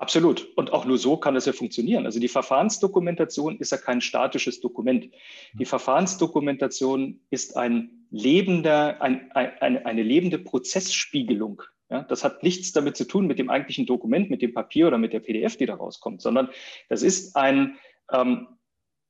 Absolut. 0.00 0.48
Und 0.56 0.72
auch 0.72 0.86
nur 0.86 0.96
so 0.96 1.18
kann 1.18 1.36
es 1.36 1.44
ja 1.44 1.52
funktionieren. 1.52 2.06
Also 2.06 2.20
die 2.20 2.28
Verfahrensdokumentation 2.28 3.58
ist 3.58 3.70
ja 3.70 3.76
kein 3.76 4.00
statisches 4.00 4.60
Dokument. 4.60 5.10
Die 5.52 5.66
Verfahrensdokumentation 5.66 7.20
ist 7.28 7.56
ein 7.58 8.06
lebender, 8.10 9.02
ein, 9.02 9.30
ein, 9.32 9.84
eine 9.84 10.02
lebende 10.02 10.38
Prozessspiegelung. 10.38 11.62
Ja, 11.90 12.02
das 12.04 12.24
hat 12.24 12.42
nichts 12.42 12.72
damit 12.72 12.96
zu 12.96 13.04
tun 13.04 13.26
mit 13.26 13.38
dem 13.38 13.50
eigentlichen 13.50 13.84
Dokument, 13.84 14.30
mit 14.30 14.40
dem 14.40 14.54
Papier 14.54 14.86
oder 14.86 14.96
mit 14.96 15.12
der 15.12 15.20
PDF, 15.20 15.58
die 15.58 15.66
da 15.66 15.74
rauskommt, 15.74 16.22
sondern 16.22 16.48
das 16.88 17.02
ist 17.02 17.36
ein, 17.36 17.76
ähm, 18.10 18.46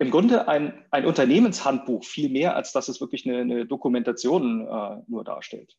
im 0.00 0.10
Grunde 0.10 0.48
ein, 0.48 0.72
ein 0.90 1.04
Unternehmenshandbuch 1.04 2.04
viel 2.04 2.30
mehr, 2.30 2.56
als 2.56 2.72
dass 2.72 2.88
es 2.88 3.02
wirklich 3.02 3.28
eine, 3.28 3.42
eine 3.42 3.66
Dokumentation 3.66 4.66
äh, 4.66 5.02
nur 5.06 5.24
darstellt. 5.24 5.76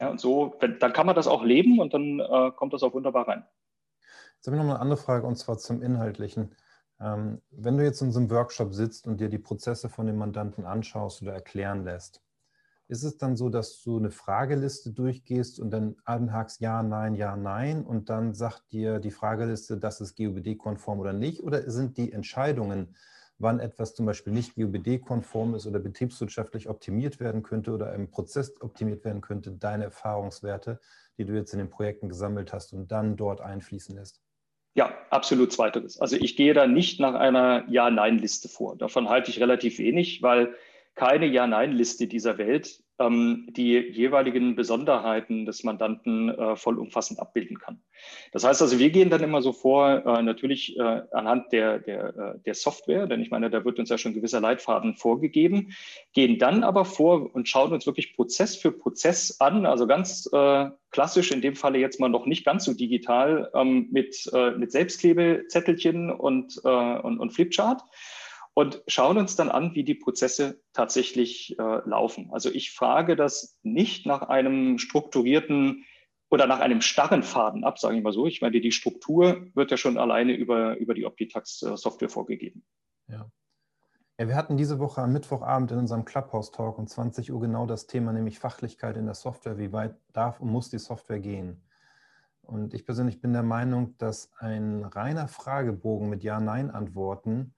Ja, 0.00 0.10
und 0.10 0.20
so, 0.20 0.56
wenn, 0.58 0.80
dann 0.80 0.92
kann 0.92 1.06
man 1.06 1.14
das 1.14 1.28
auch 1.28 1.44
leben 1.44 1.78
und 1.78 1.94
dann 1.94 2.18
äh, 2.18 2.50
kommt 2.56 2.72
das 2.72 2.82
auch 2.82 2.92
wunderbar 2.92 3.28
rein. 3.28 3.46
Jetzt 4.34 4.48
habe 4.48 4.56
ich 4.56 4.62
noch 4.62 4.68
eine 4.68 4.80
andere 4.80 4.98
Frage 4.98 5.26
und 5.28 5.36
zwar 5.36 5.58
zum 5.58 5.80
Inhaltlichen. 5.80 6.56
Ähm, 7.00 7.40
wenn 7.50 7.78
du 7.78 7.84
jetzt 7.84 8.02
in 8.02 8.10
so 8.10 8.18
einem 8.18 8.30
Workshop 8.30 8.74
sitzt 8.74 9.06
und 9.06 9.20
dir 9.20 9.28
die 9.28 9.38
Prozesse 9.38 9.88
von 9.88 10.06
dem 10.06 10.16
Mandanten 10.16 10.64
anschaust 10.64 11.22
oder 11.22 11.32
erklären 11.32 11.84
lässt, 11.84 12.20
ist 12.88 13.04
es 13.04 13.16
dann 13.16 13.36
so, 13.36 13.48
dass 13.48 13.80
du 13.82 13.96
eine 13.96 14.10
Frageliste 14.10 14.90
durchgehst 14.92 15.60
und 15.60 15.70
dann 15.70 15.94
anhakst 16.04 16.60
Ja, 16.60 16.82
Nein, 16.82 17.14
Ja, 17.14 17.36
Nein 17.36 17.84
und 17.84 18.10
dann 18.10 18.34
sagt 18.34 18.72
dir 18.72 18.98
die 18.98 19.12
Frageliste, 19.12 19.78
das 19.78 20.00
ist 20.00 20.16
GUBD-konform 20.16 20.98
oder 20.98 21.12
nicht? 21.12 21.44
Oder 21.44 21.70
sind 21.70 21.96
die 21.96 22.12
Entscheidungen, 22.12 22.96
wann 23.38 23.60
etwas 23.60 23.94
zum 23.94 24.06
Beispiel 24.06 24.32
nicht 24.32 24.54
GUBD-konform 24.54 25.54
ist 25.54 25.66
oder 25.66 25.78
betriebswirtschaftlich 25.78 26.68
optimiert 26.68 27.20
werden 27.20 27.42
könnte 27.42 27.72
oder 27.72 27.92
im 27.94 28.10
Prozess 28.10 28.60
optimiert 28.60 29.04
werden 29.04 29.20
könnte, 29.20 29.52
deine 29.52 29.84
Erfahrungswerte, 29.84 30.80
die 31.18 31.24
du 31.24 31.34
jetzt 31.34 31.52
in 31.52 31.58
den 31.58 31.70
Projekten 31.70 32.08
gesammelt 32.08 32.52
hast 32.52 32.72
und 32.72 32.90
dann 32.90 33.16
dort 33.16 33.40
einfließen 33.40 33.94
lässt? 33.94 34.22
Ja, 34.74 34.94
absolut 35.10 35.52
zweiteres. 35.52 35.98
Also 36.00 36.16
ich 36.16 36.36
gehe 36.36 36.52
da 36.52 36.66
nicht 36.66 37.00
nach 37.00 37.14
einer 37.14 37.64
Ja-Nein-Liste 37.68 38.48
vor. 38.48 38.76
Davon 38.76 39.08
halte 39.08 39.30
ich 39.30 39.40
relativ 39.40 39.78
wenig, 39.78 40.22
weil 40.22 40.54
keine 40.94 41.26
Ja-Nein-Liste 41.26 42.06
dieser 42.06 42.36
Welt 42.38 42.82
die 42.98 43.78
jeweiligen 43.78 44.56
Besonderheiten 44.56 45.44
des 45.44 45.64
Mandanten 45.64 46.30
äh, 46.30 46.56
vollumfassend 46.56 47.20
abbilden 47.20 47.58
kann. 47.58 47.82
Das 48.32 48.44
heißt 48.44 48.62
also, 48.62 48.78
wir 48.78 48.90
gehen 48.90 49.10
dann 49.10 49.22
immer 49.22 49.42
so 49.42 49.52
vor, 49.52 50.04
äh, 50.06 50.22
natürlich 50.22 50.78
äh, 50.78 51.02
anhand 51.12 51.52
der, 51.52 51.78
der, 51.78 52.16
äh, 52.16 52.38
der 52.44 52.54
Software, 52.54 53.06
denn 53.06 53.20
ich 53.20 53.30
meine, 53.30 53.50
da 53.50 53.64
wird 53.64 53.78
uns 53.78 53.90
ja 53.90 53.98
schon 53.98 54.14
gewisser 54.14 54.40
Leitfaden 54.40 54.94
vorgegeben, 54.94 55.74
gehen 56.14 56.38
dann 56.38 56.64
aber 56.64 56.84
vor 56.84 57.34
und 57.34 57.48
schauen 57.48 57.72
uns 57.72 57.86
wirklich 57.86 58.14
Prozess 58.14 58.56
für 58.56 58.72
Prozess 58.72 59.40
an, 59.40 59.66
also 59.66 59.86
ganz 59.86 60.28
äh, 60.32 60.70
klassisch, 60.90 61.32
in 61.32 61.42
dem 61.42 61.54
Falle 61.54 61.78
jetzt 61.78 62.00
mal 62.00 62.08
noch 62.08 62.24
nicht 62.24 62.44
ganz 62.44 62.64
so 62.64 62.72
digital 62.72 63.50
ähm, 63.54 63.88
mit, 63.90 64.30
äh, 64.32 64.52
mit 64.52 64.72
Selbstklebezettelchen 64.72 66.10
und, 66.10 66.58
und, 66.64 67.18
und 67.18 67.30
Flipchart 67.30 67.82
und 68.56 68.82
schauen 68.86 69.18
uns 69.18 69.36
dann 69.36 69.50
an, 69.50 69.74
wie 69.74 69.84
die 69.84 69.94
Prozesse 69.94 70.62
tatsächlich 70.72 71.58
äh, 71.58 71.62
laufen. 71.86 72.30
Also 72.32 72.48
ich 72.50 72.72
frage 72.72 73.14
das 73.14 73.58
nicht 73.62 74.06
nach 74.06 74.22
einem 74.22 74.78
strukturierten 74.78 75.84
oder 76.30 76.46
nach 76.46 76.60
einem 76.60 76.80
starren 76.80 77.22
Faden 77.22 77.64
ab, 77.64 77.78
sage 77.78 77.98
ich 77.98 78.02
mal 78.02 78.14
so. 78.14 78.26
Ich 78.26 78.40
meine, 78.40 78.58
die 78.62 78.72
Struktur 78.72 79.46
wird 79.52 79.70
ja 79.72 79.76
schon 79.76 79.98
alleine 79.98 80.32
über, 80.32 80.78
über 80.78 80.94
die 80.94 81.04
Optitax-Software 81.04 82.08
vorgegeben. 82.08 82.64
Ja. 83.08 83.30
ja. 84.18 84.26
Wir 84.26 84.34
hatten 84.34 84.56
diese 84.56 84.78
Woche 84.78 85.02
am 85.02 85.12
Mittwochabend 85.12 85.72
in 85.72 85.78
unserem 85.78 86.06
Clubhouse-Talk 86.06 86.78
um 86.78 86.86
20 86.86 87.30
Uhr 87.30 87.40
genau 87.42 87.66
das 87.66 87.86
Thema, 87.86 88.14
nämlich 88.14 88.38
Fachlichkeit 88.38 88.96
in 88.96 89.04
der 89.04 89.14
Software. 89.14 89.58
Wie 89.58 89.74
weit 89.74 89.96
darf 90.14 90.40
und 90.40 90.50
muss 90.50 90.70
die 90.70 90.78
Software 90.78 91.20
gehen? 91.20 91.60
Und 92.40 92.72
ich 92.72 92.86
persönlich 92.86 93.20
bin 93.20 93.34
der 93.34 93.42
Meinung, 93.42 93.98
dass 93.98 94.32
ein 94.38 94.82
reiner 94.82 95.28
Fragebogen 95.28 96.08
mit 96.08 96.22
Ja-Nein-Antworten 96.22 97.52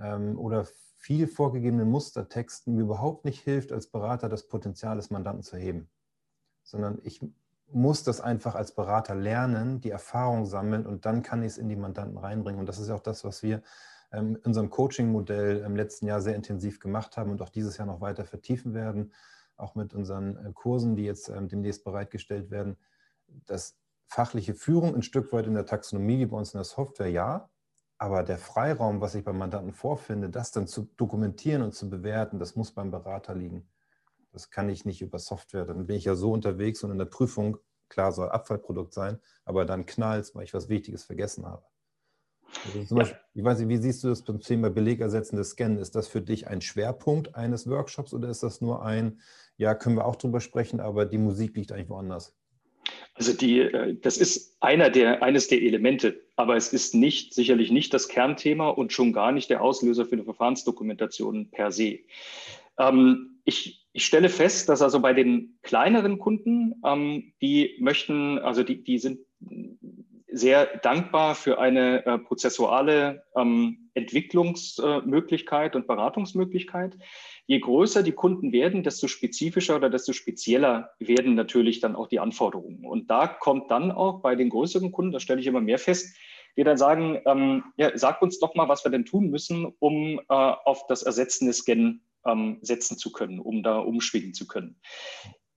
ähm, 0.00 0.38
oder 0.38 0.66
viel 0.96 1.26
vorgegebenen 1.26 1.88
Mustertexten 1.88 2.74
mir 2.74 2.82
überhaupt 2.82 3.24
nicht 3.24 3.40
hilft, 3.40 3.72
als 3.72 3.86
Berater 3.86 4.28
das 4.28 4.48
Potenzial 4.48 4.96
des 4.96 5.10
Mandanten 5.10 5.42
zu 5.42 5.56
heben, 5.56 5.88
sondern 6.64 6.98
ich 7.02 7.20
muss 7.70 8.02
das 8.02 8.20
einfach 8.20 8.54
als 8.54 8.74
Berater 8.74 9.14
lernen, 9.14 9.80
die 9.80 9.90
Erfahrung 9.90 10.46
sammeln 10.46 10.86
und 10.86 11.04
dann 11.04 11.22
kann 11.22 11.42
ich 11.42 11.48
es 11.48 11.58
in 11.58 11.68
die 11.68 11.76
Mandanten 11.76 12.18
reinbringen. 12.18 12.58
Und 12.58 12.66
das 12.66 12.78
ist 12.78 12.88
ja 12.88 12.94
auch 12.94 13.00
das, 13.00 13.24
was 13.24 13.42
wir 13.42 13.62
ähm, 14.10 14.36
in 14.36 14.42
unserem 14.42 14.70
Coaching-Modell 14.70 15.58
im 15.58 15.76
letzten 15.76 16.06
Jahr 16.06 16.20
sehr 16.20 16.34
intensiv 16.34 16.80
gemacht 16.80 17.16
haben 17.16 17.30
und 17.30 17.42
auch 17.42 17.50
dieses 17.50 17.76
Jahr 17.76 17.86
noch 17.86 18.00
weiter 18.00 18.24
vertiefen 18.24 18.74
werden, 18.74 19.12
auch 19.56 19.74
mit 19.74 19.94
unseren 19.94 20.36
äh, 20.36 20.52
Kursen, 20.52 20.96
die 20.96 21.04
jetzt 21.04 21.28
ähm, 21.28 21.48
demnächst 21.48 21.84
bereitgestellt 21.84 22.50
werden. 22.50 22.76
Das 23.46 23.76
fachliche 24.06 24.54
Führung 24.54 24.94
ein 24.94 25.02
Stück 25.02 25.32
weit 25.32 25.46
in 25.46 25.54
der 25.54 25.66
Taxonomie 25.66 26.18
wie 26.18 26.26
bei 26.26 26.38
uns 26.38 26.54
in 26.54 26.58
der 26.58 26.64
Software, 26.64 27.10
ja, 27.10 27.50
aber 27.98 28.22
der 28.22 28.38
Freiraum, 28.38 29.00
was 29.00 29.14
ich 29.16 29.24
beim 29.24 29.38
Mandanten 29.38 29.72
vorfinde, 29.72 30.30
das 30.30 30.52
dann 30.52 30.68
zu 30.68 30.88
dokumentieren 30.96 31.62
und 31.62 31.74
zu 31.74 31.90
bewerten, 31.90 32.38
das 32.38 32.54
muss 32.54 32.72
beim 32.72 32.92
Berater 32.92 33.34
liegen. 33.34 33.68
Das 34.32 34.50
kann 34.50 34.68
ich 34.68 34.84
nicht 34.84 35.02
über 35.02 35.18
Software. 35.18 35.64
Dann 35.64 35.86
bin 35.86 35.96
ich 35.96 36.04
ja 36.04 36.14
so 36.14 36.32
unterwegs 36.32 36.84
und 36.84 36.92
in 36.92 36.98
der 36.98 37.06
Prüfung, 37.06 37.58
klar 37.88 38.12
soll 38.12 38.28
Abfallprodukt 38.28 38.94
sein, 38.94 39.18
aber 39.44 39.64
dann 39.64 39.84
knallt 39.84 40.24
es, 40.24 40.34
weil 40.34 40.44
ich 40.44 40.54
was 40.54 40.68
Wichtiges 40.68 41.04
vergessen 41.04 41.44
habe. 41.44 41.64
Also 42.64 42.78
ja. 42.78 42.94
Beispiel, 42.94 43.18
ich 43.34 43.44
weiß 43.44 43.58
nicht, 43.58 43.68
wie 43.68 43.76
siehst 43.78 44.04
du 44.04 44.08
das 44.08 44.22
beim 44.22 44.40
Thema 44.40 44.70
belegersetzendes 44.70 45.50
Scannen? 45.50 45.78
Ist 45.78 45.96
das 45.96 46.06
für 46.06 46.22
dich 46.22 46.46
ein 46.46 46.60
Schwerpunkt 46.60 47.34
eines 47.34 47.68
Workshops 47.68 48.14
oder 48.14 48.28
ist 48.28 48.42
das 48.42 48.60
nur 48.60 48.84
ein, 48.84 49.20
ja, 49.56 49.74
können 49.74 49.96
wir 49.96 50.06
auch 50.06 50.16
drüber 50.16 50.40
sprechen, 50.40 50.80
aber 50.80 51.04
die 51.04 51.18
Musik 51.18 51.56
liegt 51.56 51.72
eigentlich 51.72 51.90
woanders? 51.90 52.37
Also 53.18 53.32
die, 53.32 53.60
äh, 53.60 53.96
das 54.00 54.16
ist 54.16 54.56
einer 54.60 54.90
der, 54.90 55.22
eines 55.22 55.48
der 55.48 55.60
Elemente, 55.60 56.20
aber 56.36 56.56
es 56.56 56.72
ist 56.72 56.94
nicht, 56.94 57.34
sicherlich 57.34 57.70
nicht 57.70 57.92
das 57.92 58.08
Kernthema 58.08 58.68
und 58.68 58.92
schon 58.92 59.12
gar 59.12 59.32
nicht 59.32 59.50
der 59.50 59.60
Auslöser 59.60 60.06
für 60.06 60.12
eine 60.12 60.24
Verfahrensdokumentation 60.24 61.50
per 61.50 61.72
se. 61.72 61.98
Ähm, 62.78 63.40
ich, 63.44 63.86
ich, 63.92 64.06
stelle 64.06 64.28
fest, 64.28 64.68
dass 64.68 64.82
also 64.82 65.00
bei 65.00 65.14
den 65.14 65.58
kleineren 65.62 66.18
Kunden, 66.18 66.80
ähm, 66.84 67.32
die 67.42 67.76
möchten, 67.80 68.38
also 68.38 68.62
die, 68.62 68.84
die 68.84 68.98
sind 68.98 69.18
sehr 70.30 70.66
dankbar 70.78 71.34
für 71.34 71.58
eine 71.58 72.06
äh, 72.06 72.18
prozessuale 72.18 73.24
ähm, 73.34 73.90
Entwicklungsmöglichkeit 73.94 75.74
und 75.74 75.86
Beratungsmöglichkeit. 75.86 76.96
Je 77.48 77.60
größer 77.60 78.02
die 78.02 78.12
Kunden 78.12 78.52
werden, 78.52 78.82
desto 78.82 79.08
spezifischer 79.08 79.76
oder 79.76 79.88
desto 79.88 80.12
spezieller 80.12 80.90
werden 80.98 81.34
natürlich 81.34 81.80
dann 81.80 81.96
auch 81.96 82.06
die 82.06 82.20
Anforderungen. 82.20 82.84
Und 82.84 83.10
da 83.10 83.26
kommt 83.26 83.70
dann 83.70 83.90
auch 83.90 84.20
bei 84.20 84.36
den 84.36 84.50
größeren 84.50 84.92
Kunden, 84.92 85.12
da 85.12 85.18
stelle 85.18 85.40
ich 85.40 85.46
immer 85.46 85.62
mehr 85.62 85.78
fest, 85.78 86.14
die 86.58 86.64
dann 86.64 86.76
sagen, 86.76 87.22
ähm, 87.24 87.64
ja, 87.78 87.96
sag 87.96 88.20
uns 88.20 88.38
doch 88.38 88.54
mal, 88.54 88.68
was 88.68 88.84
wir 88.84 88.90
denn 88.90 89.06
tun 89.06 89.30
müssen, 89.30 89.72
um 89.78 90.18
äh, 90.18 90.22
auf 90.28 90.86
das 90.88 91.02
ersetzende 91.02 91.54
Scan 91.54 92.00
ähm, 92.26 92.58
setzen 92.60 92.98
zu 92.98 93.12
können, 93.12 93.40
um 93.40 93.62
da 93.62 93.78
umschwingen 93.78 94.34
zu 94.34 94.46
können. 94.46 94.78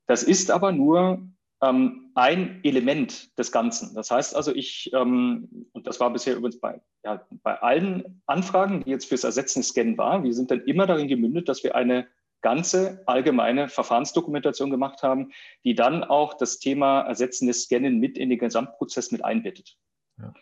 Das 0.08 0.24
ist 0.24 0.50
aber 0.50 0.72
nur 0.72 1.28
ähm, 1.62 2.12
ein 2.16 2.60
Element 2.64 3.38
des 3.38 3.52
Ganzen. 3.52 3.94
Das 3.94 4.12
heißt 4.12 4.36
also, 4.36 4.54
ich, 4.54 4.92
ähm, 4.94 5.68
und 5.74 5.88
das 5.88 6.00
war 6.00 6.12
bisher 6.12 6.36
übrigens 6.36 6.60
bei, 6.60 6.82
ja, 7.04 7.26
bei 7.44 7.62
allen 7.62 8.22
Anfragen, 8.26 8.84
die 8.84 8.90
jetzt 8.90 9.06
fürs 9.06 9.24
Ersetzen 9.24 9.64
Scannen 9.64 9.98
war, 9.98 10.24
wir 10.24 10.34
sind 10.34 10.52
dann 10.52 10.62
immer 10.66 10.88
darin 10.88 11.08
gemündet, 11.08 11.48
dass 11.50 11.64
wir 11.64 11.76
eine 11.76 12.08
ganze 12.42 13.04
allgemeine 13.06 13.70
Verfahrensdokumentation 13.70 14.72
gemacht 14.72 15.04
haben, 15.04 15.32
die 15.64 15.76
dann 15.76 16.04
auch 16.04 16.34
das 16.34 16.58
Thema 16.58 17.02
ersetzendes 17.02 17.64
Scannen 17.64 18.00
mit 18.00 18.18
in 18.18 18.30
den 18.30 18.40
Gesamtprozess 18.40 19.12
mit 19.12 19.24
einbettet. 19.24 19.78
Ja. 20.18 20.34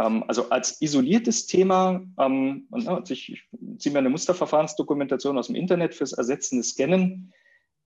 Ähm, 0.00 0.24
also 0.28 0.50
als 0.50 0.80
isoliertes 0.82 1.46
Thema, 1.46 2.02
ähm, 2.18 2.68
also 2.70 3.02
ich, 3.08 3.32
ich 3.32 3.48
ziehe 3.78 3.92
mir 3.92 4.00
eine 4.00 4.10
Musterverfahrensdokumentation 4.10 5.38
aus 5.38 5.46
dem 5.46 5.56
Internet 5.56 5.94
fürs 5.94 6.12
ersetzende 6.12 6.62
Scannen. 6.62 7.32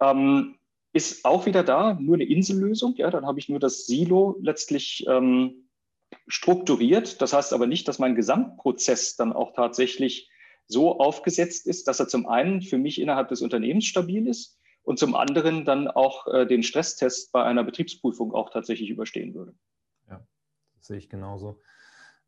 Ähm, 0.01 0.59
ist 0.97 1.25
auch 1.25 1.47
wieder 1.47 1.63
da, 1.63 1.95
nur 1.95 2.15
eine 2.15 2.25
Insellösung. 2.25 2.95
Ja, 2.97 3.11
dann 3.11 3.27
habe 3.27 3.39
ich 3.39 3.49
nur 3.49 3.61
das 3.61 3.87
Silo 3.87 4.37
letztlich 4.41 5.05
ähm, 5.09 5.69
strukturiert. 6.27 7.21
Das 7.21 7.33
heißt 7.33 7.53
aber 7.53 7.67
nicht, 7.67 7.87
dass 7.87 7.99
mein 7.99 8.15
Gesamtprozess 8.15 9.17
dann 9.17 9.33
auch 9.33 9.53
tatsächlich 9.53 10.31
so 10.67 10.99
aufgesetzt 10.99 11.67
ist, 11.67 11.87
dass 11.87 12.01
er 12.01 12.09
zum 12.09 12.27
einen 12.27 12.63
für 12.63 12.79
mich 12.79 13.01
innerhalb 13.01 13.29
des 13.29 13.43
Unternehmens 13.43 13.85
stabil 13.85 14.27
ist 14.27 14.59
und 14.83 14.99
zum 14.99 15.15
anderen 15.15 15.65
dann 15.65 15.87
auch 15.89 16.27
äh, 16.29 16.47
den 16.47 16.63
Stresstest 16.63 17.31
bei 17.33 17.45
einer 17.45 17.63
Betriebsprüfung 17.63 18.35
auch 18.35 18.51
tatsächlich 18.51 18.89
überstehen 18.89 19.35
würde. 19.35 19.55
Ja, 20.09 20.27
das 20.77 20.87
sehe 20.87 20.99
ich 20.99 21.09
genauso. 21.09 21.61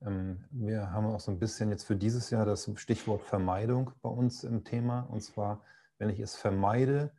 Ähm, 0.03 0.45
wir 0.51 0.93
haben 0.93 1.07
auch 1.07 1.21
so 1.21 1.33
ein 1.33 1.39
bisschen 1.39 1.71
jetzt 1.71 1.85
für 1.85 1.97
dieses 1.97 2.31
Jahr 2.31 2.47
das 2.47 2.71
Stichwort 2.77 3.23
Vermeidung 3.23 3.91
bei 4.03 4.11
uns 4.11 4.45
im 4.45 4.63
Thema. 4.65 5.09
Und 5.11 5.23
zwar, 5.23 5.65
wenn 5.99 6.11
ich 6.11 6.21
es 6.21 6.37
vermeide, 6.37 7.13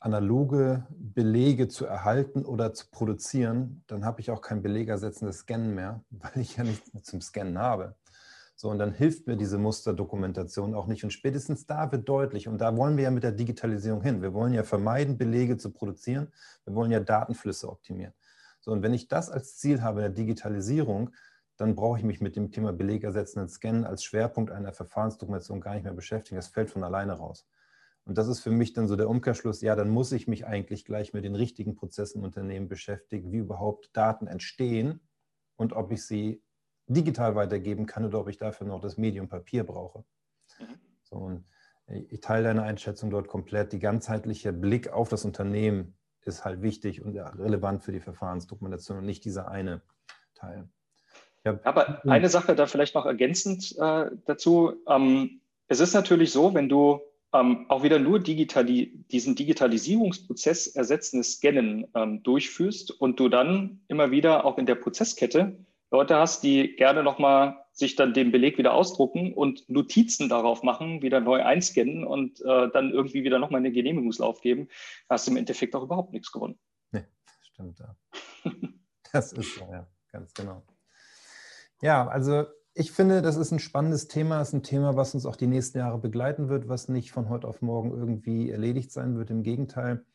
analoge 0.00 0.86
Belege 0.90 1.68
zu 1.68 1.84
erhalten 1.84 2.44
oder 2.44 2.72
zu 2.72 2.86
produzieren, 2.90 3.84
dann 3.86 4.04
habe 4.04 4.20
ich 4.20 4.30
auch 4.30 4.40
kein 4.40 4.62
belegersetzendes 4.62 5.40
Scannen 5.40 5.74
mehr, 5.74 6.02
weil 6.10 6.42
ich 6.42 6.56
ja 6.56 6.64
nichts 6.64 6.92
mehr 6.92 7.02
zum 7.02 7.20
Scannen 7.20 7.58
habe. 7.58 7.94
So, 8.56 8.68
und 8.68 8.78
dann 8.78 8.92
hilft 8.92 9.26
mir 9.26 9.36
diese 9.36 9.56
Musterdokumentation 9.56 10.74
auch 10.74 10.86
nicht. 10.86 11.02
Und 11.02 11.12
spätestens 11.12 11.64
da 11.64 11.90
wird 11.92 12.06
deutlich, 12.06 12.46
und 12.46 12.58
da 12.58 12.76
wollen 12.76 12.98
wir 12.98 13.04
ja 13.04 13.10
mit 13.10 13.22
der 13.22 13.32
Digitalisierung 13.32 14.02
hin. 14.02 14.20
Wir 14.20 14.34
wollen 14.34 14.52
ja 14.52 14.64
vermeiden, 14.64 15.16
Belege 15.16 15.56
zu 15.56 15.72
produzieren. 15.72 16.30
Wir 16.66 16.74
wollen 16.74 16.90
ja 16.90 17.00
Datenflüsse 17.00 17.70
optimieren. 17.70 18.12
So, 18.60 18.72
und 18.72 18.82
wenn 18.82 18.92
ich 18.92 19.08
das 19.08 19.30
als 19.30 19.56
Ziel 19.56 19.80
habe, 19.80 20.00
der 20.00 20.10
Digitalisierung, 20.10 21.10
dann 21.56 21.74
brauche 21.74 21.98
ich 21.98 22.04
mich 22.04 22.20
mit 22.20 22.36
dem 22.36 22.52
Thema 22.52 22.74
belegersetzenden 22.74 23.48
Scannen 23.48 23.84
als 23.84 24.04
Schwerpunkt 24.04 24.50
einer 24.50 24.74
Verfahrensdokumentation 24.74 25.62
gar 25.62 25.74
nicht 25.74 25.84
mehr 25.84 25.94
beschäftigen. 25.94 26.36
Das 26.36 26.48
fällt 26.48 26.70
von 26.70 26.84
alleine 26.84 27.14
raus. 27.14 27.46
Und 28.04 28.18
das 28.18 28.28
ist 28.28 28.40
für 28.40 28.50
mich 28.50 28.72
dann 28.72 28.88
so 28.88 28.96
der 28.96 29.08
Umkehrschluss, 29.08 29.60
ja, 29.60 29.76
dann 29.76 29.90
muss 29.90 30.12
ich 30.12 30.26
mich 30.26 30.46
eigentlich 30.46 30.84
gleich 30.84 31.12
mit 31.12 31.24
den 31.24 31.34
richtigen 31.34 31.76
Prozessen 31.76 32.18
im 32.18 32.24
Unternehmen 32.24 32.68
beschäftigen, 32.68 33.30
wie 33.32 33.38
überhaupt 33.38 33.90
Daten 33.92 34.26
entstehen 34.26 35.00
und 35.56 35.72
ob 35.74 35.92
ich 35.92 36.04
sie 36.04 36.42
digital 36.86 37.34
weitergeben 37.36 37.86
kann 37.86 38.04
oder 38.04 38.20
ob 38.20 38.28
ich 38.28 38.38
dafür 38.38 38.66
noch 38.66 38.80
das 38.80 38.96
Medium 38.96 39.28
Papier 39.28 39.64
brauche. 39.64 40.04
Mhm. 40.58 40.80
So, 41.02 41.16
und 41.16 41.44
ich 42.08 42.20
teile 42.20 42.44
deine 42.44 42.62
Einschätzung 42.62 43.10
dort 43.10 43.28
komplett. 43.28 43.72
Die 43.72 43.78
ganzheitliche 43.78 44.52
Blick 44.52 44.88
auf 44.88 45.08
das 45.08 45.24
Unternehmen 45.24 45.96
ist 46.22 46.44
halt 46.44 46.62
wichtig 46.62 47.02
und 47.02 47.16
relevant 47.16 47.82
für 47.82 47.92
die 47.92 48.00
Verfahrensdokumentation 48.00 48.98
und 48.98 49.06
nicht 49.06 49.24
dieser 49.24 49.48
eine 49.48 49.82
Teil. 50.34 50.68
Ja. 51.44 51.58
Aber 51.64 52.04
eine 52.04 52.28
Sache 52.28 52.54
da 52.54 52.66
vielleicht 52.66 52.94
noch 52.94 53.06
ergänzend 53.06 53.74
äh, 53.78 54.10
dazu. 54.26 54.74
Ähm, 54.86 55.40
es 55.68 55.80
ist 55.80 55.94
natürlich 55.94 56.32
so, 56.32 56.54
wenn 56.54 56.68
du 56.68 57.00
ähm, 57.32 57.66
auch 57.68 57.82
wieder 57.82 57.98
nur 57.98 58.18
digitali 58.18 59.04
diesen 59.10 59.34
Digitalisierungsprozess 59.34 60.68
ersetzendes 60.68 61.34
Scannen 61.34 61.86
ähm, 61.94 62.22
durchführst 62.22 62.90
und 62.90 63.20
du 63.20 63.28
dann 63.28 63.80
immer 63.88 64.10
wieder 64.10 64.44
auch 64.44 64.58
in 64.58 64.66
der 64.66 64.74
Prozesskette 64.74 65.56
Leute 65.90 66.16
hast, 66.16 66.42
die 66.44 66.76
gerne 66.76 67.02
nochmal 67.02 67.64
sich 67.72 67.96
dann 67.96 68.14
den 68.14 68.30
Beleg 68.30 68.58
wieder 68.58 68.74
ausdrucken 68.74 69.32
und 69.32 69.68
Notizen 69.68 70.28
darauf 70.28 70.62
machen, 70.62 71.02
wieder 71.02 71.20
neu 71.20 71.42
einscannen 71.42 72.04
und 72.04 72.40
äh, 72.42 72.70
dann 72.72 72.90
irgendwie 72.90 73.24
wieder 73.24 73.38
nochmal 73.38 73.60
einen 73.60 73.72
Genehmigungslauf 73.72 74.40
geben, 74.40 74.68
hast 75.08 75.26
du 75.26 75.32
im 75.32 75.36
Endeffekt 75.36 75.74
auch 75.74 75.82
überhaupt 75.82 76.12
nichts 76.12 76.30
gewonnen. 76.30 76.58
Nee, 76.92 77.04
stimmt, 77.40 77.80
ja. 77.80 77.96
das 79.12 79.32
ist 79.32 79.56
so, 79.56 79.68
ja, 79.70 79.88
ganz 80.12 80.32
genau. 80.34 80.62
Ja, 81.82 82.06
also 82.06 82.44
ich 82.80 82.92
finde, 82.92 83.20
das 83.20 83.36
ist 83.36 83.52
ein 83.52 83.58
spannendes 83.58 84.08
Thema, 84.08 84.40
es 84.40 84.48
ist 84.48 84.54
ein 84.54 84.62
Thema, 84.62 84.96
was 84.96 85.12
uns 85.12 85.26
auch 85.26 85.36
die 85.36 85.46
nächsten 85.46 85.76
Jahre 85.76 85.98
begleiten 85.98 86.48
wird, 86.48 86.66
was 86.66 86.88
nicht 86.88 87.12
von 87.12 87.28
heute 87.28 87.46
auf 87.46 87.60
morgen 87.60 87.90
irgendwie 87.90 88.50
erledigt 88.50 88.90
sein 88.90 89.18
wird. 89.18 89.28
Im 89.28 89.42
Gegenteil, 89.42 90.06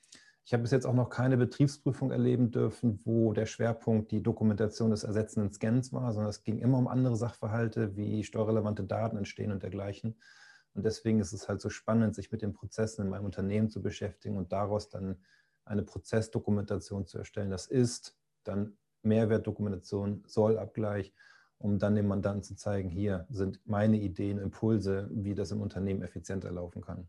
ich 0.44 0.52
habe 0.52 0.64
bis 0.64 0.72
jetzt 0.72 0.88
auch 0.88 0.96
noch 0.96 1.12
keine 1.12 1.38
Betriebsprüfung 1.38 2.10
erleben 2.10 2.50
dürfen, 2.50 3.00
wo 3.06 3.34
der 3.34 3.46
Schwerpunkt 3.46 4.10
die 4.10 4.24
Dokumentation 4.24 4.90
des 4.90 5.04
ersetzenden 5.04 5.54
Scans 5.54 5.94
war, 5.94 6.12
sondern 6.12 6.32
es 6.32 6.42
ging 6.42 6.58
immer 6.58 6.80
um 6.80 6.88
andere 6.88 7.16
Sachverhalte, 7.16 7.96
wie 7.98 8.24
steuerrelevante 8.24 8.84
Daten 8.84 9.18
entstehen 9.18 9.52
und 9.52 9.62
dergleichen. 9.62 10.20
Und 10.74 10.86
deswegen 10.86 11.20
ist 11.20 11.34
es 11.34 11.48
halt 11.48 11.62
so 11.62 11.70
spannend, 11.70 12.16
sich 12.16 12.32
mit 12.32 12.42
den 12.42 12.54
Prozessen 12.54 13.06
in 13.06 13.12
meinem 13.12 13.26
Unternehmen 13.26 13.70
zu 13.70 13.84
beschäftigen 13.84 14.38
und 14.38 14.52
daraus 14.52 14.90
dann 14.90 15.20
eine 15.66 15.84
Prozessdokumentation 15.84 17.06
zu 17.06 17.20
erstellen. 17.20 17.52
Das 17.52 17.68
ist 17.68 18.18
dann 18.44 18.76
Mehrwertdokumentation, 19.04 20.24
Sollabgleich, 20.26 21.14
um 21.66 21.80
dann 21.80 21.96
dem 21.96 22.08
Mandanten 22.08 22.44
zu 22.44 22.56
zeigen, 22.56 22.90
hier 22.90 23.26
sind 23.32 23.60
meine 23.66 24.00
Ideen, 24.00 24.38
Impulse, 24.38 25.10
wie 25.12 25.34
das 25.34 25.50
im 25.50 25.62
Unternehmen 25.62 26.04
effizienter 26.04 26.52
laufen 26.52 26.84
kann. 26.84 27.08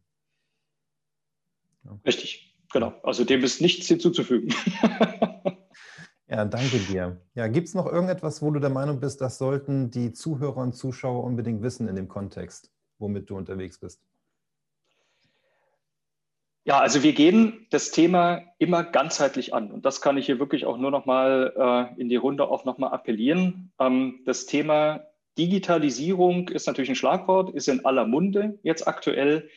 Ja. 1.85 2.01
Richtig. 2.07 2.57
Genau, 2.73 2.95
also 3.03 3.25
dem 3.25 3.45
ist 3.45 3.61
nichts 3.61 3.87
hinzuzufügen. 3.87 4.49
ja, 6.27 6.47
danke 6.47 6.79
dir. 6.79 7.21
Ja, 7.35 7.49
gibt 7.49 7.69
es 7.69 7.75
noch 7.75 7.87
irgendetwas, 7.87 8.41
wo 8.41 8.51
du 8.51 8.59
der 8.59 8.71
Meinung 8.71 8.99
bist, 8.99 9.21
das 9.21 9.37
sollten 9.37 9.91
die 9.91 10.13
Zuhörer 10.13 10.57
und 10.57 10.75
Zuschauer 10.75 11.23
unbedingt 11.23 11.61
wissen 11.63 11.87
in 11.87 11.95
dem 11.95 12.09
Kontext, 12.09 12.73
womit 12.99 13.29
du 13.29 13.37
unterwegs 13.37 13.79
bist? 13.79 14.03
Ja, 16.67 16.81
also 16.81 17.05
wir 17.05 17.13
gehen 17.13 17.69
das 17.71 17.93
Thema 17.93 18.43
immer 18.59 18.83
ganzheitlich 18.83 19.55
an. 19.55 19.71
Und 19.71 19.87
das 19.87 20.01
kann 20.01 20.19
ich 20.19 20.27
hier 20.27 20.41
wirklich 20.41 20.67
auch 20.67 20.79
nur 20.79 20.91
noch 20.91 21.07
mal 21.07 21.55
äh, 21.97 22.01
in 22.01 22.09
die 22.09 22.17
Runde 22.17 22.49
auch 22.49 22.65
noch 22.65 22.77
mal 22.77 22.89
appellieren. 22.89 23.73
Ähm, 23.79 24.23
das 24.27 24.47
Thema 24.47 25.07
Digitalisierung 25.39 26.49
ist 26.49 26.67
natürlich 26.67 26.91
ein 26.91 26.97
Schlagwort, 26.97 27.55
ist 27.55 27.69
in 27.69 27.85
aller 27.85 28.05
Munde 28.05 28.59
jetzt 28.65 28.89
aktuell. 28.89 29.49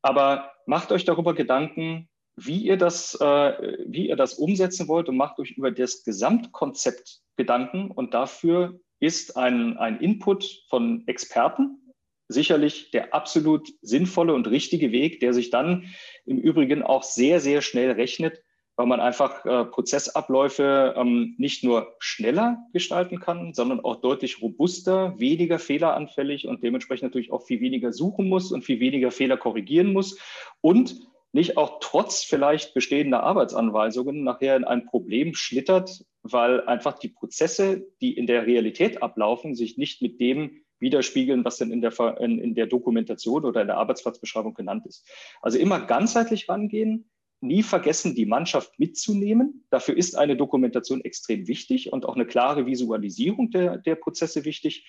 Aber 0.00 0.52
macht 0.64 0.92
euch 0.92 1.04
darüber 1.04 1.34
Gedanken, 1.34 2.08
wie 2.36 2.58
ihr 2.58 2.76
das, 2.76 3.20
äh, 3.20 3.76
wie 3.88 4.08
ihr 4.08 4.16
das 4.16 4.34
umsetzen 4.34 4.86
wollt 4.86 5.08
und 5.08 5.16
macht 5.16 5.40
euch 5.40 5.50
über 5.50 5.72
das 5.72 6.04
Gesamtkonzept 6.04 7.20
Gedanken. 7.36 7.90
Und 7.90 8.14
dafür 8.14 8.78
ist 9.00 9.36
ein, 9.36 9.76
ein 9.76 9.98
Input 9.98 10.62
von 10.68 11.02
Experten 11.08 11.83
sicherlich 12.28 12.90
der 12.90 13.14
absolut 13.14 13.68
sinnvolle 13.82 14.34
und 14.34 14.48
richtige 14.48 14.92
Weg, 14.92 15.20
der 15.20 15.34
sich 15.34 15.50
dann 15.50 15.94
im 16.24 16.38
Übrigen 16.38 16.82
auch 16.82 17.02
sehr, 17.02 17.40
sehr 17.40 17.62
schnell 17.62 17.92
rechnet, 17.92 18.42
weil 18.76 18.86
man 18.86 19.00
einfach 19.00 19.44
äh, 19.44 19.64
Prozessabläufe 19.66 20.94
ähm, 20.96 21.34
nicht 21.38 21.62
nur 21.62 21.94
schneller 21.98 22.58
gestalten 22.72 23.20
kann, 23.20 23.54
sondern 23.54 23.80
auch 23.80 24.00
deutlich 24.00 24.42
robuster, 24.42 25.14
weniger 25.18 25.58
fehleranfällig 25.58 26.48
und 26.48 26.62
dementsprechend 26.62 27.04
natürlich 27.04 27.30
auch 27.30 27.46
viel 27.46 27.60
weniger 27.60 27.92
suchen 27.92 28.28
muss 28.28 28.50
und 28.52 28.64
viel 28.64 28.80
weniger 28.80 29.10
Fehler 29.10 29.36
korrigieren 29.36 29.92
muss 29.92 30.18
und 30.60 30.96
nicht 31.32 31.56
auch 31.56 31.78
trotz 31.80 32.22
vielleicht 32.22 32.74
bestehender 32.74 33.24
Arbeitsanweisungen 33.24 34.22
nachher 34.22 34.56
in 34.56 34.64
ein 34.64 34.86
Problem 34.86 35.34
schlittert, 35.34 36.04
weil 36.22 36.64
einfach 36.66 36.98
die 36.98 37.08
Prozesse, 37.08 37.86
die 38.00 38.16
in 38.16 38.26
der 38.26 38.46
Realität 38.46 39.02
ablaufen, 39.02 39.56
sich 39.56 39.76
nicht 39.76 40.00
mit 40.00 40.20
dem 40.20 40.63
widerspiegeln, 40.80 41.44
was 41.44 41.58
denn 41.58 41.70
in 41.70 41.80
der, 41.80 41.92
in, 42.20 42.38
in 42.38 42.54
der 42.54 42.66
Dokumentation 42.66 43.44
oder 43.44 43.60
in 43.60 43.68
der 43.68 43.78
Arbeitsplatzbeschreibung 43.78 44.54
genannt 44.54 44.86
ist. 44.86 45.06
Also 45.40 45.58
immer 45.58 45.80
ganzheitlich 45.80 46.48
rangehen, 46.48 47.10
nie 47.40 47.62
vergessen, 47.62 48.14
die 48.14 48.26
Mannschaft 48.26 48.78
mitzunehmen. 48.78 49.64
Dafür 49.70 49.96
ist 49.96 50.16
eine 50.16 50.36
Dokumentation 50.36 51.02
extrem 51.02 51.46
wichtig 51.46 51.92
und 51.92 52.06
auch 52.06 52.16
eine 52.16 52.26
klare 52.26 52.66
Visualisierung 52.66 53.50
der, 53.50 53.78
der 53.78 53.94
Prozesse 53.94 54.44
wichtig. 54.44 54.88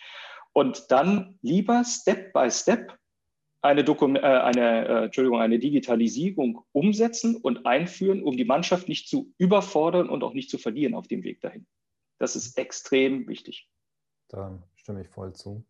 Und 0.53 0.89
dann 0.89 1.37
lieber 1.41 1.83
Step 1.83 2.33
by 2.33 2.49
Step 2.49 2.97
eine, 3.61 3.83
Dokum 3.83 4.15
äh, 4.15 4.19
eine, 4.19 4.87
äh, 4.87 5.03
Entschuldigung, 5.05 5.39
eine 5.41 5.59
Digitalisierung 5.59 6.63
umsetzen 6.71 7.35
und 7.35 7.65
einführen, 7.65 8.23
um 8.23 8.37
die 8.37 8.45
Mannschaft 8.45 8.87
nicht 8.87 9.09
zu 9.09 9.33
überfordern 9.37 10.07
und 10.07 10.23
auch 10.23 10.33
nicht 10.33 10.49
zu 10.49 10.57
verlieren 10.57 10.93
auf 10.93 11.07
dem 11.07 11.23
Weg 11.23 11.41
dahin. 11.41 11.65
Das 12.19 12.35
ist 12.35 12.57
extrem 12.57 13.27
wichtig. 13.27 13.69
Da 14.29 14.63
stimme 14.75 15.01
ich 15.01 15.09
voll 15.09 15.33
zu. 15.33 15.65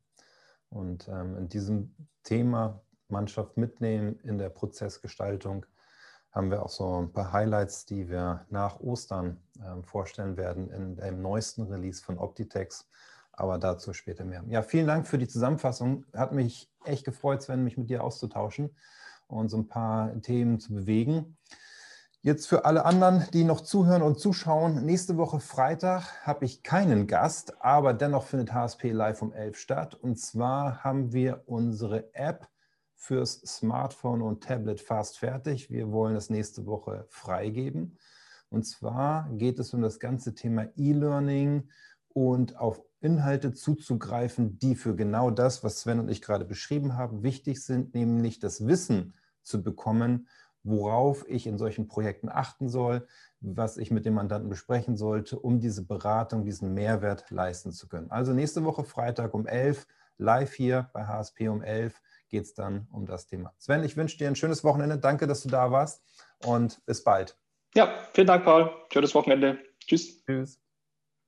Und 0.75 1.07
ähm, 1.07 1.37
in 1.37 1.49
diesem 1.49 1.95
Thema 2.23 2.81
Mannschaft 3.07 3.57
mitnehmen 3.57 4.19
in 4.23 4.37
der 4.37 4.49
Prozessgestaltung 4.49 5.65
haben 6.31 6.51
wir 6.51 6.63
auch 6.63 6.69
so 6.69 7.01
ein 7.01 7.13
paar 7.13 7.31
Highlights, 7.31 7.85
die 7.85 8.09
wir 8.09 8.45
nach 8.49 8.79
Ostern 8.81 9.37
äh, 9.59 9.81
vorstellen 9.83 10.37
werden 10.37 10.69
in 10.69 10.97
dem 10.97 11.21
neuesten 11.21 11.63
Release 11.63 12.03
von 12.03 12.17
Optitex 12.17 12.89
aber 13.37 13.57
dazu 13.57 13.93
später 13.93 14.25
mehr. 14.25 14.43
Ja, 14.47 14.61
vielen 14.61 14.87
Dank 14.87 15.07
für 15.07 15.17
die 15.17 15.27
Zusammenfassung. 15.27 16.05
Hat 16.13 16.31
mich 16.31 16.71
echt 16.83 17.05
gefreut, 17.05 17.41
Sven, 17.41 17.63
mich 17.63 17.77
mit 17.77 17.89
dir 17.89 18.03
auszutauschen 18.03 18.75
und 19.27 19.49
so 19.49 19.57
ein 19.57 19.67
paar 19.67 20.19
Themen 20.21 20.59
zu 20.59 20.73
bewegen. 20.73 21.37
Jetzt 22.25 22.47
für 22.47 22.65
alle 22.65 22.85
anderen, 22.85 23.23
die 23.33 23.43
noch 23.43 23.61
zuhören 23.61 24.01
und 24.01 24.19
zuschauen, 24.19 24.83
nächste 24.83 25.15
Woche 25.15 25.39
Freitag 25.39 26.25
habe 26.25 26.45
ich 26.45 26.63
keinen 26.63 27.05
Gast, 27.05 27.61
aber 27.61 27.93
dennoch 27.93 28.25
findet 28.25 28.51
HSP 28.51 28.93
live 28.93 29.21
um 29.21 29.31
11 29.31 29.55
statt. 29.55 29.93
Und 29.93 30.17
zwar 30.17 30.83
haben 30.83 31.13
wir 31.13 31.43
unsere 31.45 32.11
App 32.15 32.49
fürs 32.95 33.41
Smartphone 33.41 34.23
und 34.23 34.43
Tablet 34.43 34.81
fast 34.81 35.19
fertig. 35.19 35.69
Wir 35.69 35.91
wollen 35.91 36.15
es 36.15 36.31
nächste 36.31 36.65
Woche 36.65 37.05
freigeben. 37.09 37.99
Und 38.49 38.63
zwar 38.63 39.29
geht 39.33 39.59
es 39.59 39.75
um 39.75 39.83
das 39.83 39.99
ganze 39.99 40.33
Thema 40.33 40.67
E-Learning 40.75 41.69
und 42.07 42.57
auf 42.57 42.81
Inhalte 43.01 43.53
zuzugreifen, 43.53 44.57
die 44.57 44.73
für 44.73 44.95
genau 44.95 45.29
das, 45.29 45.63
was 45.63 45.81
Sven 45.81 45.99
und 45.99 46.09
ich 46.09 46.23
gerade 46.23 46.45
beschrieben 46.45 46.97
haben, 46.97 47.21
wichtig 47.21 47.63
sind, 47.63 47.93
nämlich 47.93 48.39
das 48.39 48.65
Wissen 48.65 49.13
zu 49.43 49.61
bekommen, 49.61 50.27
worauf 50.65 51.27
ich 51.29 51.47
in 51.47 51.57
solchen 51.57 51.87
Projekten 51.87 52.27
achten 52.27 52.67
soll, 52.67 53.07
was 53.39 53.77
ich 53.77 53.91
mit 53.91 54.05
dem 54.05 54.15
Mandanten 54.15 54.49
besprechen 54.49 54.97
sollte, 54.97 55.39
um 55.39 55.59
diese 55.59 55.85
Beratung, 55.85 56.43
diesen 56.43 56.73
Mehrwert 56.73 57.29
leisten 57.29 57.71
zu 57.71 57.87
können. 57.87 58.09
Also 58.09 58.33
nächste 58.33 58.65
Woche 58.65 58.83
Freitag 58.83 59.33
um 59.33 59.45
11, 59.45 59.87
live 60.17 60.53
hier 60.53 60.89
bei 60.93 61.05
HSP 61.05 61.49
um 61.49 61.61
11 61.61 62.01
geht 62.29 62.43
es 62.43 62.53
dann 62.55 62.87
um 62.91 63.05
das 63.05 63.27
Thema. 63.27 63.53
Sven, 63.59 63.83
ich 63.83 63.95
wünsche 63.95 64.17
dir 64.17 64.27
ein 64.27 64.35
schönes 64.35 64.63
Wochenende. 64.63 64.97
Danke, 64.97 65.27
dass 65.27 65.43
du 65.43 65.49
da 65.49 65.71
warst 65.71 66.03
und 66.43 66.83
bis 66.85 67.03
bald. 67.03 67.37
Ja, 67.75 68.07
vielen 68.13 68.27
Dank, 68.27 68.43
Paul. 68.43 68.71
Schönes 68.91 69.13
Wochenende. 69.13 69.59
Tschüss. 69.79 70.23
Tschüss. 70.25 70.59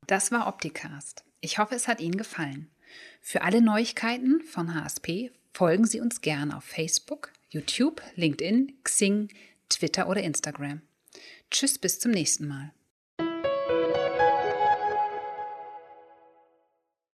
Das 0.08 0.32
war 0.32 0.48
Opticast. 0.48 1.24
Ich 1.42 1.60
hoffe, 1.60 1.76
es 1.76 1.88
hat 1.88 2.02
Ihnen 2.02 2.18
gefallen. 2.18 2.72
Für 3.22 3.44
alle 3.44 3.62
Neuigkeiten 3.62 4.42
von 4.42 4.74
HSP 4.74 5.32
folgen 5.54 5.86
Sie 5.86 6.02
uns 6.02 6.22
gerne 6.22 6.58
auf 6.58 6.64
Facebook, 6.64 7.32
YouTube, 7.50 8.02
LinkedIn, 8.16 8.80
Xing, 8.84 9.30
Twitter 9.70 10.10
oder 10.10 10.24
Instagram. 10.24 10.82
Tschüss, 11.50 11.80
bis 11.80 12.00
zum 12.00 12.12
nächsten 12.12 12.48
Mal. 12.48 12.74